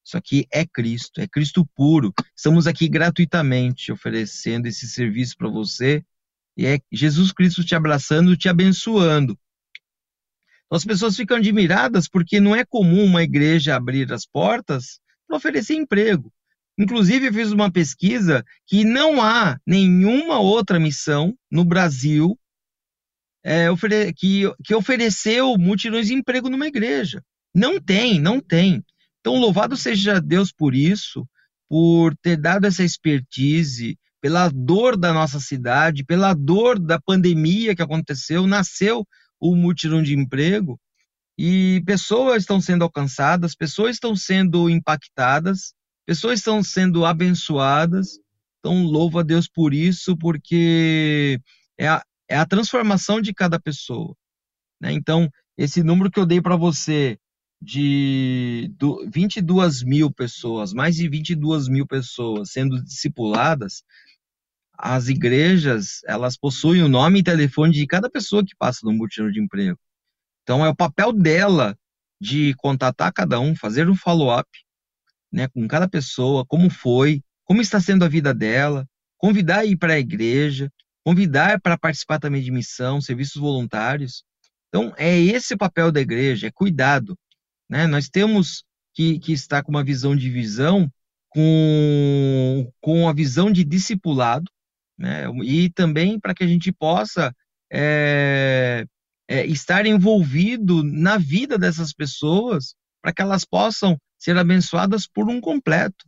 Isso 0.06 0.18
aqui 0.18 0.48
é 0.52 0.66
Cristo, 0.66 1.20
é 1.20 1.28
Cristo 1.28 1.66
puro. 1.76 2.14
Estamos 2.36 2.68
aqui 2.68 2.88
gratuitamente 2.88 3.92
oferecendo 3.92 4.68
esse 4.68 4.88
serviço 4.88 5.36
para 5.38 5.50
você 5.50 6.04
e 6.56 6.66
é 6.66 6.80
Jesus 6.92 7.32
Cristo 7.32 7.64
te 7.64 7.76
abraçando, 7.76 8.38
te 8.38 8.48
abençoando. 8.48 9.38
Então, 10.66 10.78
as 10.78 10.86
pessoas 10.86 11.16
ficam 11.16 11.38
admiradas 11.38 12.08
porque 12.08 12.40
não 12.40 12.56
é 12.56 12.66
comum 12.66 13.06
uma 13.06 13.24
igreja 13.24 13.76
abrir 13.76 14.12
as 14.12 14.26
portas 14.26 15.00
para 15.28 15.38
oferecer 15.38 15.76
emprego. 15.76 16.32
Inclusive, 16.78 17.28
eu 17.28 17.34
fiz 17.34 17.52
uma 17.52 17.72
pesquisa 17.72 18.46
que 18.66 18.84
não 18.84 19.22
há 19.22 19.60
nenhuma 19.66 20.40
outra 20.40 20.80
missão 20.80 21.36
no 21.52 21.66
Brasil 21.66 22.38
é, 23.44 23.68
que, 24.16 24.44
que 24.64 24.76
ofereceu 24.76 25.58
mutirões 25.58 26.08
de 26.08 26.14
emprego 26.14 26.50
numa 26.50 26.68
igreja. 26.68 27.24
Não 27.56 27.80
tem, 27.80 28.20
não 28.20 28.40
tem. 28.40 28.84
Então, 29.20 29.38
louvado 29.38 29.76
seja 29.76 30.22
Deus 30.22 30.52
por 30.52 30.76
isso, 30.76 31.28
por 31.70 32.16
ter 32.18 32.38
dado 32.38 32.66
essa 32.66 32.84
expertise, 32.84 33.98
pela 34.22 34.50
dor 34.50 34.98
da 34.98 35.14
nossa 35.14 35.40
cidade, 35.40 36.04
pela 36.04 36.34
dor 36.34 36.80
da 36.80 37.00
pandemia 37.00 37.76
que 37.76 37.82
aconteceu, 37.82 38.46
nasceu 38.46 39.06
o 39.40 39.56
mutirão 39.56 40.02
de 40.02 40.14
emprego 40.14 40.80
e 41.38 41.84
pessoas 41.86 42.44
estão 42.44 42.60
sendo 42.60 42.84
alcançadas, 42.84 43.56
pessoas 43.56 43.96
estão 43.96 44.16
sendo 44.16 44.70
impactadas, 44.70 45.74
pessoas 46.08 46.40
estão 46.40 46.64
sendo 46.64 47.06
abençoadas. 47.06 48.18
Então, 48.60 48.84
louvo 48.84 49.20
a 49.20 49.24
Deus 49.24 49.48
por 49.48 49.74
isso, 49.74 50.18
porque 50.18 51.40
é 51.78 51.88
a, 51.88 52.04
é 52.30 52.38
a 52.38 52.46
transformação 52.46 53.22
de 53.22 53.34
cada 53.34 53.60
pessoa. 53.60 54.16
Né? 54.82 54.94
Então, 54.94 55.30
esse 55.58 55.84
número 55.84 56.10
que 56.10 56.20
eu 56.20 56.26
dei 56.26 56.42
para 56.42 56.56
você 56.56 57.20
de 57.62 58.72
22 59.12 59.84
mil 59.84 60.12
pessoas, 60.12 60.74
mais 60.74 60.96
de 60.96 61.10
22 61.10 61.68
mil 61.68 61.86
pessoas 61.86 62.52
sendo 62.52 62.82
discipuladas, 62.82 63.84
as 64.78 65.10
igrejas, 65.10 66.02
elas 66.06 66.38
possuem 66.38 66.84
o 66.84 66.90
nome 66.90 67.20
e 67.20 67.24
telefone 67.24 67.74
de 67.74 67.86
cada 67.86 68.10
pessoa 68.10 68.46
que 68.46 68.56
passa 68.56 68.80
no 68.84 68.94
mutirão 68.94 69.30
de 69.30 69.42
emprego. 69.42 69.80
Então, 70.44 70.64
é 70.64 70.70
o 70.70 70.76
papel 70.76 71.12
dela 71.12 71.78
de 72.22 72.54
contatar 72.56 73.12
cada 73.12 73.40
um, 73.40 73.56
fazer 73.56 73.90
um 73.90 73.96
follow-up 73.96 74.48
né, 75.38 75.48
com 75.48 75.68
cada 75.68 75.88
pessoa, 75.88 76.44
como 76.48 76.68
foi, 76.68 77.22
como 77.46 77.62
está 77.62 77.80
sendo 77.80 78.04
a 78.04 78.10
vida 78.10 78.34
dela, 78.34 78.88
convidar 79.20 79.60
a 79.60 79.66
ir 79.66 79.78
para 79.78 79.94
a 79.94 80.00
igreja, 80.00 80.68
convidar 81.06 81.62
para 81.62 81.78
participar 81.78 82.18
também 82.18 82.42
de 82.42 82.50
missão, 82.50 83.00
serviços 83.00 83.40
voluntários. 83.40 84.24
Então, 84.68 84.92
é 84.98 85.16
esse 85.16 85.54
o 85.54 85.58
papel 85.58 85.92
da 85.92 86.02
igreja, 86.02 86.48
é 86.48 86.52
cuidado. 86.52 87.16
Né? 87.70 87.86
Nós 87.86 88.10
temos 88.10 88.64
que, 88.96 89.20
que 89.20 89.32
estar 89.32 89.62
com 89.62 89.70
uma 89.70 89.84
visão 89.84 90.16
de 90.16 90.28
visão, 90.28 90.92
com, 91.30 92.72
com 92.82 93.08
a 93.08 93.14
visão 93.14 93.52
de 93.52 93.64
discipulado, 93.64 94.50
né? 94.98 95.26
E 95.44 95.70
também 95.70 96.20
para 96.20 96.34
que 96.34 96.44
a 96.44 96.48
gente 96.48 96.72
possa 96.72 97.32
é, 97.72 98.88
é, 99.28 99.46
estar 99.46 99.86
envolvido 99.86 100.84
na 100.84 101.20
vida 101.20 101.60
dessas 101.60 101.94
pessoas, 101.94 102.74
para 103.08 103.14
que 103.14 103.22
elas 103.22 103.46
possam 103.46 103.98
ser 104.20 104.38
abençoadas 104.38 105.08
por 105.08 105.30
um 105.30 105.40
completo. 105.40 106.06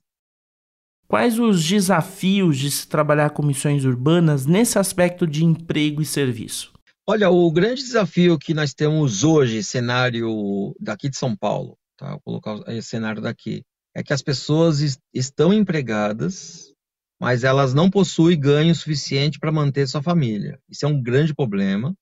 Quais 1.08 1.40
os 1.40 1.66
desafios 1.66 2.58
de 2.58 2.70
se 2.70 2.86
trabalhar 2.90 3.30
com 3.30 3.42
missões 3.42 3.86
urbanas 3.86 4.46
nesse 4.46 4.78
aspecto 4.78 5.26
de 5.26 5.46
emprego 5.46 6.02
e 6.02 6.06
serviço? 6.06 6.74
Olha, 7.08 7.30
o 7.30 7.50
grande 7.54 7.82
desafio 7.82 8.38
que 8.38 8.54
nós 8.54 8.74
temos 8.74 9.24
hoje, 9.24 9.64
cenário 9.64 10.76
daqui 10.78 11.08
de 11.08 11.16
São 11.16 11.34
Paulo, 11.38 11.78
tá? 11.96 12.20
Vou 12.26 12.42
colocar 12.42 12.70
esse 12.74 12.90
cenário 12.90 13.22
daqui, 13.22 13.64
é 13.96 14.04
que 14.04 14.12
as 14.12 14.22
pessoas 14.22 15.00
estão 15.14 15.54
empregadas, 15.54 16.74
mas 17.18 17.46
elas 17.46 17.74
não 17.74 17.90
possuem 17.90 18.38
ganho 18.38 18.76
suficiente 18.76 19.40
para 19.40 19.54
manter 19.54 19.88
sua 19.88 20.04
família. 20.04 20.60
Isso 20.70 20.86
é 20.86 20.90
um 20.90 21.02
grande 21.02 21.34
problema, 21.34 21.96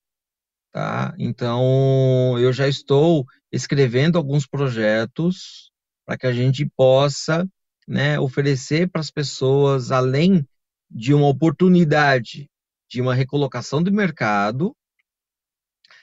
tá? 0.78 1.12
Então, 1.18 2.38
eu 2.38 2.52
já 2.52 2.68
estou 2.68 3.26
escrevendo 3.50 4.16
alguns 4.16 4.46
projetos 4.46 5.72
para 6.06 6.16
que 6.16 6.24
a 6.24 6.32
gente 6.32 6.64
possa, 6.76 7.44
né, 7.86 8.20
oferecer 8.20 8.88
para 8.88 9.00
as 9.00 9.10
pessoas 9.10 9.90
além 9.90 10.46
de 10.88 11.12
uma 11.12 11.26
oportunidade 11.26 12.48
de 12.88 13.02
uma 13.02 13.12
recolocação 13.12 13.82
do 13.82 13.92
mercado, 13.92 14.72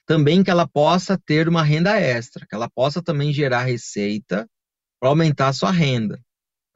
também 0.06 0.44
que 0.44 0.52
ela 0.52 0.68
possa 0.68 1.18
ter 1.18 1.48
uma 1.48 1.64
renda 1.64 1.98
extra, 1.98 2.46
que 2.46 2.54
ela 2.54 2.70
possa 2.70 3.02
também 3.02 3.32
gerar 3.32 3.64
receita 3.64 4.46
para 5.00 5.08
aumentar 5.08 5.48
a 5.48 5.54
sua 5.54 5.72
renda. 5.72 6.20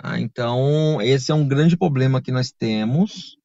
Ah, 0.02 0.18
então, 0.22 1.02
esse 1.02 1.34
é 1.34 1.36
um 1.36 1.46
grande 1.46 1.76
problema 1.76 2.22
que 2.22 2.32
nós 2.32 2.50
temos 2.50 3.36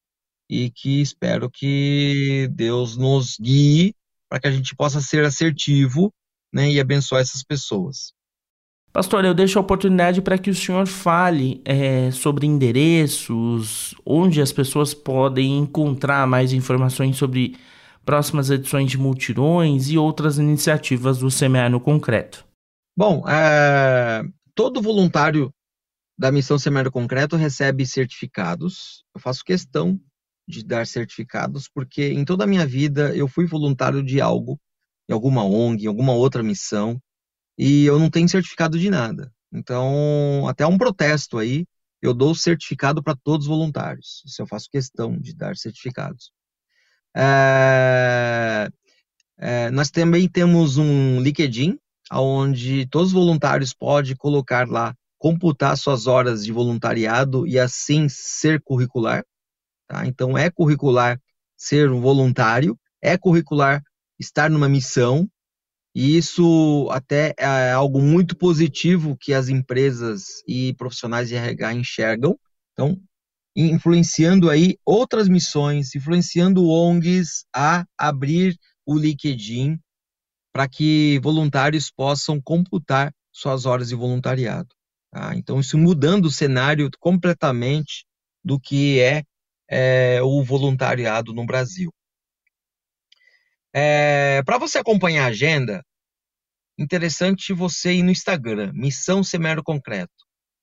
e 0.49 0.71
que 0.71 1.01
espero 1.01 1.51
que 1.51 2.47
Deus 2.53 2.95
nos 2.95 3.37
guie 3.37 3.93
para 4.29 4.39
que 4.39 4.47
a 4.47 4.51
gente 4.51 4.75
possa 4.75 5.01
ser 5.01 5.23
assertivo 5.23 6.11
né, 6.53 6.69
e 6.71 6.79
abençoar 6.79 7.21
essas 7.21 7.43
pessoas. 7.43 8.13
Pastor, 8.95 9.25
eu 9.25 9.33
deixo 9.33 9.59
a 9.59 9.61
oportunidade 9.61 10.21
para 10.21 10.37
que 10.37 10.49
o 10.49 10.55
senhor 10.55 10.87
fale 10.87 11.61
é, 11.65 12.09
sobre 12.11 12.47
endereços, 12.47 13.93
onde 14.05 14.41
as 14.41 14.53
pessoas 14.53 14.93
podem 14.93 15.57
encontrar 15.57 16.25
mais 16.25 16.53
informações 16.53 17.17
sobre 17.17 17.57
próximas 18.05 18.49
edições 18.49 18.89
de 18.89 18.97
multirões 18.97 19.89
e 19.89 19.97
outras 19.97 20.37
iniciativas 20.37 21.17
do 21.17 21.29
Semear 21.29 21.69
no 21.69 21.81
Concreto. 21.81 22.45
Bom, 22.97 23.27
é, 23.27 24.23
todo 24.53 24.81
voluntário 24.81 25.53
da 26.17 26.31
missão 26.31 26.57
Semear 26.57 26.89
Concreto 26.89 27.35
recebe 27.35 27.85
certificados. 27.85 29.03
Eu 29.13 29.19
faço 29.19 29.43
questão 29.43 29.99
de 30.47 30.63
dar 30.63 30.85
certificados, 30.85 31.67
porque 31.67 32.09
em 32.09 32.23
toda 32.23 32.43
a 32.43 32.47
minha 32.47 32.65
vida 32.65 33.15
eu 33.15 33.27
fui 33.27 33.45
voluntário 33.45 34.03
de 34.03 34.21
algo, 34.21 34.59
em 35.09 35.13
alguma 35.13 35.43
ONG, 35.43 35.85
em 35.85 35.87
alguma 35.87 36.13
outra 36.13 36.43
missão, 36.43 37.01
e 37.57 37.85
eu 37.85 37.99
não 37.99 38.09
tenho 38.09 38.29
certificado 38.29 38.77
de 38.77 38.89
nada. 38.89 39.31
Então, 39.51 40.47
até 40.47 40.65
um 40.65 40.77
protesto 40.77 41.37
aí, 41.37 41.65
eu 42.01 42.13
dou 42.13 42.35
certificado 42.35 43.01
para 43.01 43.15
todos 43.15 43.47
os 43.47 43.49
voluntários. 43.49 44.21
Isso 44.25 44.41
eu 44.41 44.47
faço 44.47 44.69
questão 44.69 45.17
de 45.17 45.33
dar 45.33 45.55
certificados. 45.55 46.31
É, 47.15 48.69
é, 49.37 49.69
nós 49.71 49.89
também 49.89 50.27
temos 50.27 50.77
um 50.77 51.21
LinkedIn, 51.21 51.79
onde 52.11 52.85
todos 52.87 53.07
os 53.07 53.13
voluntários 53.13 53.73
podem 53.73 54.15
colocar 54.15 54.67
lá 54.67 54.93
computar 55.17 55.75
suas 55.77 56.05
horas 56.05 56.45
de 56.45 56.51
voluntariado 56.51 57.47
e 57.47 57.57
assim 57.57 58.07
ser 58.09 58.61
curricular. 58.61 59.25
Tá? 59.87 60.05
Então, 60.07 60.37
é 60.37 60.49
curricular 60.49 61.19
ser 61.57 61.91
um 61.91 62.01
voluntário, 62.01 62.77
é 63.01 63.17
curricular 63.17 63.81
estar 64.19 64.49
numa 64.49 64.69
missão, 64.69 65.29
E 65.95 66.17
isso 66.17 66.89
até 66.91 67.33
é 67.39 67.71
algo 67.71 68.01
muito 68.01 68.35
positivo 68.37 69.15
que 69.17 69.33
as 69.33 69.47
empresas 69.47 70.43
e 70.45 70.73
profissionais 70.73 71.29
de 71.29 71.35
RH 71.35 71.73
enxergam. 71.73 72.37
Então, 72.73 72.99
influenciando 73.55 74.49
aí 74.49 74.77
outras 74.85 75.29
missões, 75.29 75.95
influenciando 75.95 76.67
ONGs 76.67 77.45
a 77.55 77.85
abrir 77.97 78.57
o 78.85 78.97
LinkedIn 78.97 79.79
para 80.53 80.67
que 80.67 81.17
voluntários 81.23 81.89
possam 81.89 82.41
computar 82.41 83.13
suas 83.31 83.65
horas 83.65 83.87
de 83.87 83.95
voluntariado. 83.95 84.67
Tá? 85.11 85.33
Então, 85.35 85.61
isso 85.61 85.77
mudando 85.77 86.25
o 86.25 86.31
cenário 86.31 86.89
completamente 86.99 88.05
do 88.43 88.59
que 88.59 88.99
é, 88.99 89.23
é 89.69 90.21
o 90.21 90.43
voluntariado 90.43 91.33
no 91.33 91.45
Brasil. 91.45 91.91
É, 93.73 94.41
para 94.43 94.57
você 94.57 94.77
acompanhar 94.77 95.25
a 95.25 95.29
agenda, 95.29 95.83
interessante 96.77 97.53
você 97.53 97.93
ir 97.93 98.03
no 98.03 98.11
Instagram, 98.11 98.71
Missão 98.73 99.23
Semero 99.23 99.63
Concreto. 99.63 100.13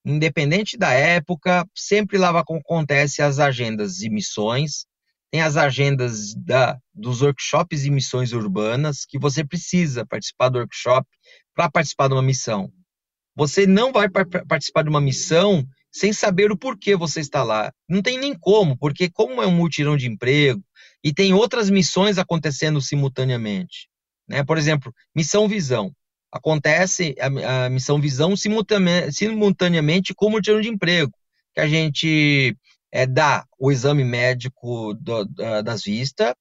Independente 0.04 0.76
da 0.76 0.90
época, 0.92 1.66
sempre 1.76 2.18
lá 2.18 2.30
acontece 2.38 3.22
as 3.22 3.38
agendas 3.38 3.96
de 3.96 4.10
missões, 4.10 4.86
tem 5.30 5.40
as 5.40 5.56
agendas 5.56 6.34
da, 6.34 6.78
dos 6.92 7.22
workshops 7.22 7.84
e 7.84 7.90
missões 7.90 8.32
urbanas, 8.32 9.04
que 9.06 9.18
você 9.18 9.44
precisa 9.44 10.04
participar 10.04 10.48
do 10.48 10.58
workshop 10.58 11.06
para 11.54 11.70
participar 11.70 12.08
de 12.08 12.14
uma 12.14 12.22
missão. 12.22 12.72
Você 13.34 13.66
não 13.66 13.92
vai 13.92 14.08
participar 14.08 14.82
de 14.82 14.90
uma 14.90 15.00
missão 15.00 15.66
sem 15.92 16.12
saber 16.12 16.50
o 16.50 16.56
porquê 16.56 16.96
você 16.96 17.20
está 17.20 17.42
lá. 17.42 17.72
Não 17.88 18.00
tem 18.00 18.18
nem 18.18 18.34
como, 18.34 18.76
porque 18.78 19.10
como 19.10 19.42
é 19.42 19.46
um 19.46 19.54
multirão 19.54 19.96
de 19.96 20.08
emprego, 20.08 20.62
e 21.04 21.12
tem 21.12 21.34
outras 21.34 21.68
missões 21.68 22.16
acontecendo 22.16 22.80
simultaneamente. 22.80 23.88
Né? 24.26 24.42
Por 24.42 24.56
exemplo, 24.56 24.92
missão 25.14 25.46
visão. 25.46 25.92
Acontece 26.32 27.14
a, 27.20 27.66
a 27.66 27.68
missão 27.68 28.00
visão 28.00 28.34
simultaneamente 28.34 30.14
com 30.14 30.26
o 30.26 30.30
mutirão 30.30 30.62
de 30.62 30.68
emprego, 30.68 31.12
que 31.52 31.60
a 31.60 31.68
gente 31.68 32.56
é, 32.90 33.06
dá 33.06 33.44
o 33.58 33.70
exame 33.70 34.02
médico 34.02 34.94
do, 34.94 35.26
das 35.62 35.82
vistas, 35.82 36.32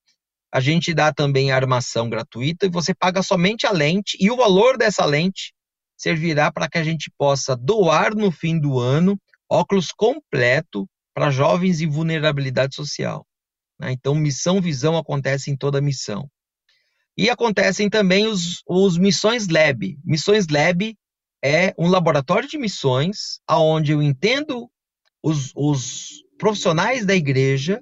a 0.50 0.60
gente 0.60 0.94
dá 0.94 1.12
também 1.12 1.50
a 1.50 1.56
armação 1.56 2.08
gratuita 2.08 2.66
e 2.66 2.70
você 2.70 2.94
paga 2.94 3.22
somente 3.22 3.66
a 3.66 3.70
lente 3.70 4.16
e 4.20 4.30
o 4.30 4.36
valor 4.36 4.76
dessa 4.76 5.04
lente 5.04 5.52
servirá 5.96 6.52
para 6.52 6.68
que 6.68 6.78
a 6.78 6.84
gente 6.84 7.10
possa 7.16 7.56
doar 7.56 8.14
no 8.14 8.30
fim 8.30 8.58
do 8.58 8.78
ano 8.78 9.18
óculos 9.52 9.92
completo 9.92 10.88
para 11.14 11.30
jovens 11.30 11.82
em 11.82 11.88
vulnerabilidade 11.88 12.74
social. 12.74 13.26
Né? 13.78 13.92
Então, 13.92 14.14
missão 14.14 14.60
visão 14.60 14.96
acontece 14.96 15.50
em 15.50 15.56
toda 15.56 15.80
missão. 15.80 16.28
E 17.16 17.28
acontecem 17.28 17.90
também 17.90 18.26
os, 18.26 18.62
os 18.66 18.96
Missões 18.96 19.48
Lab. 19.48 19.98
Missões 20.02 20.48
Lab 20.48 20.96
é 21.44 21.74
um 21.78 21.88
laboratório 21.88 22.48
de 22.48 22.56
missões, 22.56 23.40
onde 23.50 23.92
eu 23.92 24.00
entendo 24.00 24.70
os, 25.22 25.52
os 25.54 26.24
profissionais 26.38 27.04
da 27.04 27.14
igreja, 27.14 27.78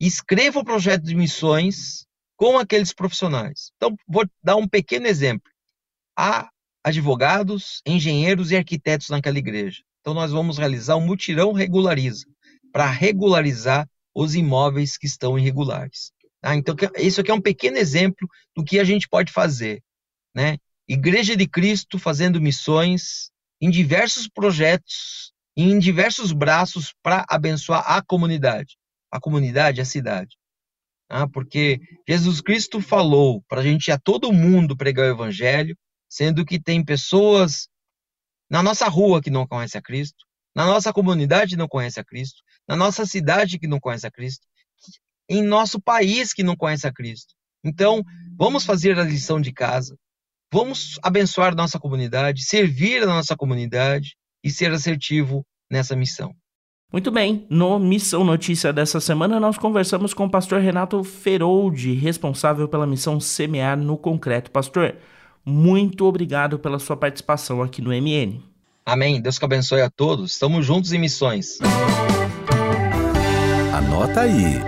escrevo 0.00 0.60
o 0.60 0.64
projeto 0.64 1.04
de 1.04 1.14
missões 1.14 2.04
com 2.36 2.58
aqueles 2.58 2.92
profissionais. 2.92 3.70
Então, 3.76 3.94
vou 4.08 4.28
dar 4.42 4.56
um 4.56 4.66
pequeno 4.66 5.06
exemplo. 5.06 5.50
Há 6.18 6.50
advogados, 6.82 7.80
engenheiros 7.86 8.50
e 8.50 8.56
arquitetos 8.56 9.08
naquela 9.08 9.38
igreja. 9.38 9.82
Então, 10.06 10.14
nós 10.14 10.30
vamos 10.30 10.56
realizar 10.56 10.94
um 10.94 11.04
mutirão 11.04 11.50
regulariza, 11.52 12.26
para 12.70 12.86
regularizar 12.86 13.88
os 14.14 14.36
imóveis 14.36 14.96
que 14.96 15.04
estão 15.04 15.36
irregulares. 15.36 16.12
Tá? 16.40 16.54
Então, 16.54 16.76
isso 16.96 17.20
aqui 17.20 17.32
é 17.32 17.34
um 17.34 17.40
pequeno 17.40 17.76
exemplo 17.76 18.28
do 18.54 18.62
que 18.62 18.78
a 18.78 18.84
gente 18.84 19.08
pode 19.08 19.32
fazer. 19.32 19.82
Né? 20.32 20.58
Igreja 20.86 21.34
de 21.34 21.48
Cristo 21.48 21.98
fazendo 21.98 22.40
missões 22.40 23.32
em 23.60 23.68
diversos 23.68 24.28
projetos, 24.28 25.32
em 25.56 25.76
diversos 25.76 26.30
braços 26.30 26.94
para 27.02 27.26
abençoar 27.28 27.82
a 27.84 28.00
comunidade, 28.00 28.76
a 29.10 29.18
comunidade, 29.18 29.80
a 29.80 29.84
cidade. 29.84 30.36
Tá? 31.08 31.26
Porque 31.26 31.80
Jesus 32.08 32.40
Cristo 32.40 32.80
falou 32.80 33.42
para 33.48 33.60
a 33.60 33.64
gente 33.64 33.90
a 33.90 33.98
todo 33.98 34.32
mundo 34.32 34.76
pregar 34.76 35.08
o 35.08 35.14
evangelho, 35.14 35.76
sendo 36.08 36.44
que 36.44 36.60
tem 36.60 36.84
pessoas 36.84 37.68
na 38.50 38.62
nossa 38.62 38.88
rua 38.88 39.20
que 39.20 39.30
não 39.30 39.46
conhecem 39.46 39.78
a 39.78 39.82
Cristo, 39.82 40.24
na 40.54 40.64
nossa 40.64 40.92
comunidade 40.92 41.50
que 41.50 41.56
não 41.56 41.68
conhece 41.68 42.00
a 42.00 42.04
Cristo, 42.04 42.42
na 42.66 42.76
nossa 42.76 43.04
cidade 43.04 43.58
que 43.58 43.66
não 43.66 43.78
conhece 43.78 44.06
a 44.06 44.10
Cristo, 44.10 44.46
em 45.28 45.42
nosso 45.42 45.80
país 45.80 46.32
que 46.32 46.42
não 46.42 46.56
conhece 46.56 46.86
a 46.86 46.92
Cristo. 46.92 47.34
Então, 47.64 48.02
vamos 48.36 48.64
fazer 48.64 48.98
a 48.98 49.04
lição 49.04 49.40
de 49.40 49.52
casa, 49.52 49.96
vamos 50.52 50.98
abençoar 51.02 51.54
nossa 51.54 51.78
comunidade, 51.78 52.44
servir 52.44 53.02
a 53.02 53.06
nossa 53.06 53.36
comunidade 53.36 54.16
e 54.42 54.50
ser 54.50 54.70
assertivo 54.72 55.44
nessa 55.70 55.96
missão. 55.96 56.34
Muito 56.92 57.10
bem, 57.10 57.44
no 57.50 57.80
Missão 57.80 58.22
Notícia 58.22 58.72
dessa 58.72 59.00
semana 59.00 59.40
nós 59.40 59.58
conversamos 59.58 60.14
com 60.14 60.26
o 60.26 60.30
pastor 60.30 60.60
Renato 60.60 61.02
Feroldi, 61.02 61.94
responsável 61.94 62.68
pela 62.68 62.86
missão 62.86 63.18
Semear 63.18 63.76
no 63.76 63.98
Concreto. 63.98 64.52
Pastor, 64.52 64.96
muito 65.46 66.04
obrigado 66.04 66.58
pela 66.58 66.80
sua 66.80 66.96
participação 66.96 67.62
aqui 67.62 67.80
no 67.80 67.90
MN. 67.90 68.42
Amém. 68.84 69.20
Deus 69.20 69.38
que 69.38 69.44
abençoe 69.44 69.80
a 69.80 69.88
todos. 69.88 70.32
Estamos 70.32 70.66
juntos 70.66 70.92
em 70.92 70.98
missões. 70.98 71.58
Anota 73.72 74.22
aí. 74.22 74.58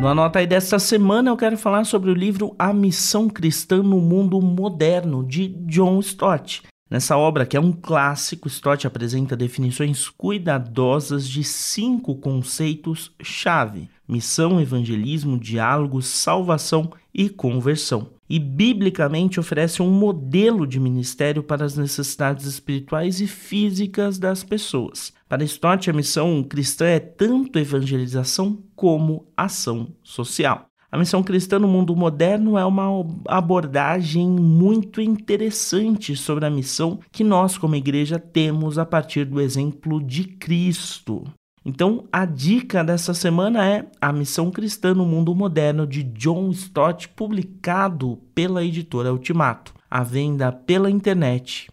No 0.00 0.08
Anota 0.08 0.38
aí 0.38 0.46
desta 0.46 0.78
semana 0.78 1.30
eu 1.30 1.36
quero 1.36 1.56
falar 1.58 1.84
sobre 1.84 2.10
o 2.10 2.14
livro 2.14 2.56
A 2.58 2.72
Missão 2.72 3.28
Cristã 3.28 3.82
no 3.82 4.00
Mundo 4.00 4.40
Moderno, 4.40 5.22
de 5.22 5.48
John 5.66 6.00
Stott. 6.00 6.62
Nessa 6.90 7.16
obra, 7.16 7.46
que 7.46 7.56
é 7.56 7.60
um 7.60 7.72
clássico, 7.72 8.48
Stott 8.48 8.86
apresenta 8.86 9.36
definições 9.36 10.08
cuidadosas 10.08 11.26
de 11.28 11.44
cinco 11.44 12.16
conceitos-chave: 12.16 13.88
missão, 14.08 14.60
evangelismo, 14.60 15.38
diálogo, 15.38 16.02
salvação 16.02 16.90
e 17.14 17.28
conversão 17.28 18.10
e 18.32 18.38
biblicamente 18.38 19.38
oferece 19.38 19.82
um 19.82 19.90
modelo 19.90 20.66
de 20.66 20.80
ministério 20.80 21.42
para 21.42 21.66
as 21.66 21.76
necessidades 21.76 22.46
espirituais 22.46 23.20
e 23.20 23.26
físicas 23.26 24.18
das 24.18 24.42
pessoas. 24.42 25.12
Para 25.28 25.44
Stott, 25.44 25.90
a 25.90 25.92
missão 25.92 26.42
cristã 26.42 26.86
é 26.86 26.98
tanto 26.98 27.58
evangelização 27.58 28.62
como 28.74 29.26
ação 29.36 29.88
social. 30.02 30.64
A 30.90 30.96
missão 30.96 31.22
cristã 31.22 31.58
no 31.58 31.68
mundo 31.68 31.94
moderno 31.94 32.56
é 32.56 32.64
uma 32.64 33.04
abordagem 33.26 34.28
muito 34.28 35.00
interessante 35.00 36.16
sobre 36.16 36.46
a 36.46 36.50
missão 36.50 37.00
que 37.10 37.24
nós, 37.24 37.58
como 37.58 37.76
igreja, 37.76 38.18
temos 38.18 38.78
a 38.78 38.86
partir 38.86 39.26
do 39.26 39.42
exemplo 39.42 40.02
de 40.02 40.24
Cristo. 40.24 41.24
Então, 41.64 42.04
a 42.12 42.24
dica 42.24 42.82
dessa 42.82 43.14
semana 43.14 43.64
é 43.64 43.86
A 44.00 44.12
Missão 44.12 44.50
Cristã 44.50 44.92
no 44.94 45.06
Mundo 45.06 45.34
Moderno 45.34 45.86
de 45.86 46.02
John 46.02 46.50
Stott, 46.50 47.08
publicado 47.08 48.18
pela 48.34 48.64
editora 48.64 49.12
Ultimato, 49.12 49.72
à 49.88 50.02
venda 50.02 50.50
pela 50.50 50.90
internet. 50.90 51.68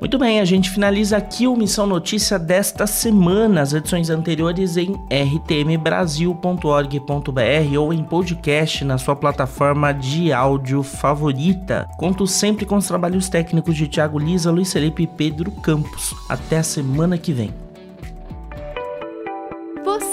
Muito 0.00 0.18
bem, 0.18 0.40
a 0.40 0.44
gente 0.44 0.70
finaliza 0.70 1.16
aqui 1.16 1.46
o 1.46 1.56
Missão 1.56 1.86
Notícia 1.86 2.38
desta 2.38 2.86
semana. 2.86 3.62
As 3.62 3.72
edições 3.72 4.10
anteriores 4.10 4.76
em 4.76 4.94
rtmbrasil.org.br 5.10 7.78
ou 7.78 7.92
em 7.92 8.04
podcast 8.04 8.84
na 8.84 8.98
sua 8.98 9.16
plataforma 9.16 9.92
de 9.92 10.32
áudio 10.32 10.82
favorita. 10.82 11.88
Conto 11.96 12.26
sempre 12.26 12.66
com 12.66 12.76
os 12.76 12.86
trabalhos 12.86 13.28
técnicos 13.28 13.74
de 13.74 13.88
Thiago 13.88 14.18
Lisa, 14.18 14.50
Luiz 14.50 14.72
Felipe 14.72 15.04
e 15.04 15.06
Pedro 15.06 15.50
Campos. 15.50 16.14
Até 16.28 16.58
a 16.58 16.62
semana 16.62 17.16
que 17.16 17.32
vem. 17.32 17.65